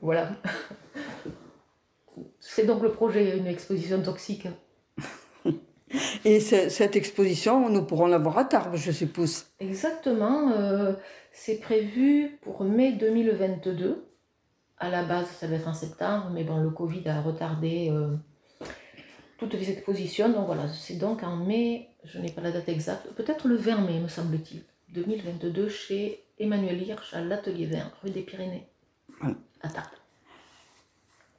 Voilà. 0.00 0.30
C'est 2.40 2.64
donc 2.64 2.82
le 2.82 2.92
projet, 2.92 3.36
une 3.36 3.46
exposition 3.46 4.00
toxique. 4.00 4.48
Et 6.24 6.40
cette 6.40 6.96
exposition, 6.96 7.68
nous 7.68 7.84
pourrons 7.84 8.06
la 8.06 8.18
voir 8.18 8.38
à 8.38 8.44
Tarbes, 8.44 8.76
je 8.76 8.90
suppose. 8.90 9.44
Exactement. 9.60 10.50
C'est 11.36 11.60
prévu 11.60 12.38
pour 12.40 12.64
mai 12.64 12.92
2022. 12.92 14.04
À 14.78 14.90
la 14.90 15.04
base, 15.04 15.28
ça 15.28 15.46
va 15.46 15.56
être 15.56 15.68
en 15.68 15.74
septembre, 15.74 16.30
mais 16.32 16.44
bon, 16.44 16.56
le 16.56 16.70
Covid 16.70 17.06
a 17.08 17.20
retardé 17.20 17.90
euh, 17.90 18.16
toutes 19.38 19.52
les 19.52 19.70
expositions. 19.70 20.30
Donc 20.30 20.46
voilà, 20.46 20.66
c'est 20.68 20.96
donc 20.96 21.22
en 21.22 21.36
mai, 21.36 21.88
je 22.04 22.18
n'ai 22.18 22.30
pas 22.30 22.40
la 22.40 22.52
date 22.52 22.68
exacte, 22.70 23.08
peut-être 23.14 23.48
le 23.48 23.56
20 23.56 23.82
mai, 23.82 24.00
me 24.00 24.08
semble-t-il, 24.08 24.62
2022, 24.94 25.68
chez 25.68 26.24
Emmanuel 26.38 26.82
Hirsch 26.82 27.12
à 27.14 27.20
l'Atelier 27.20 27.66
Vert, 27.66 27.90
rue 28.02 28.10
des 28.10 28.22
Pyrénées, 28.22 28.66
à 29.60 29.68
Tarbes. 29.68 29.86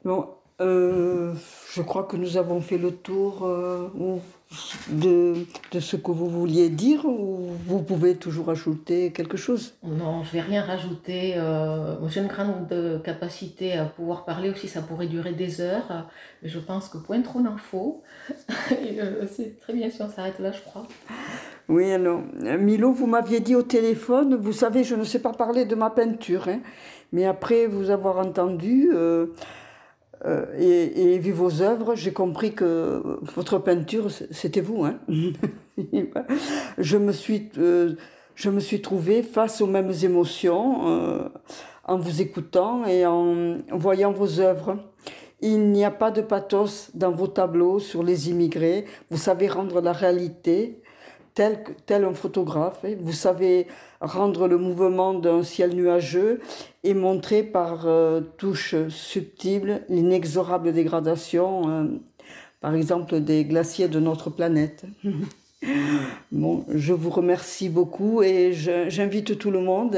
Bon, 0.05 0.29
euh, 0.61 1.33
je 1.73 1.81
crois 1.81 2.03
que 2.03 2.17
nous 2.17 2.37
avons 2.37 2.61
fait 2.61 2.77
le 2.77 2.91
tour 2.91 3.45
euh, 3.45 3.91
de, 4.89 5.33
de, 5.71 5.79
ce 5.79 5.95
que 5.97 6.11
vous 6.11 6.29
vouliez 6.29 6.69
dire 6.69 7.05
ou 7.05 7.49
vous 7.65 7.81
pouvez 7.81 8.15
toujours 8.15 8.49
ajouter 8.49 9.11
quelque 9.11 9.37
chose? 9.37 9.75
Non, 9.83 10.23
je 10.23 10.29
ne 10.29 10.33
vais 10.33 10.47
rien 10.47 10.63
rajouter. 10.63 11.33
Euh, 11.35 11.95
J'ai 12.07 12.21
une 12.21 12.27
grande 12.27 13.01
capacité 13.03 13.73
à 13.73 13.85
pouvoir 13.85 14.25
parler 14.25 14.49
aussi, 14.49 14.67
ça 14.67 14.81
pourrait 14.81 15.07
durer 15.07 15.33
des 15.33 15.61
heures, 15.61 16.07
mais 16.41 16.49
je 16.49 16.59
pense 16.59 16.89
que 16.89 16.97
point 16.97 17.21
trop 17.21 17.41
n'en 17.41 17.57
faut. 17.57 18.03
C'est 19.31 19.59
très 19.59 19.73
bien 19.73 19.89
si 19.89 20.01
on 20.01 20.09
s'arrête 20.09 20.39
là, 20.39 20.51
je 20.51 20.61
crois. 20.61 20.87
Oui, 21.69 21.91
alors, 21.91 22.21
Milo, 22.59 22.93
vous 22.93 23.07
m'aviez 23.07 23.41
dit 23.41 23.55
au 23.55 23.63
téléphone, 23.63 24.35
vous 24.35 24.53
savez, 24.53 24.85
je 24.85 24.95
ne 24.95 25.03
sais 25.03 25.19
pas 25.19 25.33
parler 25.33 25.65
de 25.65 25.75
ma 25.75 25.89
peinture, 25.89 26.47
hein, 26.47 26.59
mais 27.11 27.25
après 27.25 27.67
vous 27.67 27.89
avoir 27.89 28.19
entendu... 28.19 28.91
Euh, 28.93 29.27
et, 30.25 31.17
vu 31.19 31.31
vos 31.31 31.61
œuvres, 31.61 31.95
j'ai 31.95 32.13
compris 32.13 32.53
que 32.53 33.19
votre 33.35 33.59
peinture, 33.59 34.09
c'était 34.31 34.61
vous. 34.61 34.83
Hein 34.85 34.99
je, 36.77 36.97
me 36.97 37.11
suis, 37.11 37.49
euh, 37.57 37.93
je 38.35 38.49
me 38.49 38.59
suis 38.59 38.81
trouvée 38.81 39.23
face 39.23 39.61
aux 39.61 39.67
mêmes 39.67 39.93
émotions 40.03 40.87
euh, 40.87 41.29
en 41.83 41.97
vous 41.97 42.21
écoutant 42.21 42.85
et 42.85 43.05
en 43.05 43.57
voyant 43.71 44.11
vos 44.11 44.39
œuvres. 44.39 44.77
Il 45.41 45.71
n'y 45.71 45.85
a 45.85 45.91
pas 45.91 46.09
de 46.09 46.21
pathos 46.21 46.89
dans 46.95 47.11
vos 47.11 47.27
tableaux 47.27 47.79
sur 47.79 48.01
les 48.01 48.29
immigrés. 48.29 48.85
Vous 49.11 49.17
savez 49.17 49.47
rendre 49.47 49.81
la 49.81 49.93
réalité 49.93 50.81
tel, 51.85 52.03
un 52.03 52.13
photographe. 52.13 52.79
Hein. 52.83 52.95
Vous 52.99 53.13
savez 53.13 53.67
rendre 54.01 54.47
le 54.47 54.57
mouvement 54.57 55.13
d'un 55.13 55.43
ciel 55.43 55.75
nuageux 55.75 56.41
et 56.83 56.93
montrer 56.93 57.43
par 57.43 57.83
euh, 57.85 58.21
touches 58.37 58.75
subtiles 58.89 59.83
l'inexorable 59.89 60.73
dégradation, 60.73 61.69
euh, 61.69 61.85
par 62.59 62.75
exemple, 62.75 63.19
des 63.19 63.45
glaciers 63.45 63.87
de 63.87 63.99
notre 63.99 64.29
planète. 64.29 64.85
bon, 66.31 66.65
je 66.73 66.93
vous 66.93 67.09
remercie 67.09 67.69
beaucoup 67.69 68.23
et 68.23 68.53
j'invite 68.53 69.37
tout 69.37 69.51
le 69.51 69.59
monde 69.59 69.95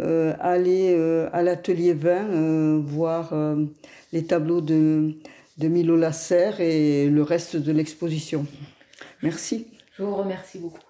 euh, 0.00 0.32
à 0.40 0.50
aller 0.50 0.94
à 1.32 1.42
l'atelier 1.42 1.92
20 1.92 2.80
voir 2.80 3.32
les 4.12 4.24
tableaux 4.24 4.60
de, 4.60 5.14
de 5.58 5.68
Milo 5.68 5.96
Lasserre 5.96 6.60
et 6.60 7.08
le 7.08 7.22
reste 7.22 7.56
de 7.56 7.70
l'exposition. 7.70 8.46
Merci. 9.22 9.73
Je 9.96 10.02
vous 10.02 10.16
remercie 10.16 10.58
beaucoup. 10.58 10.83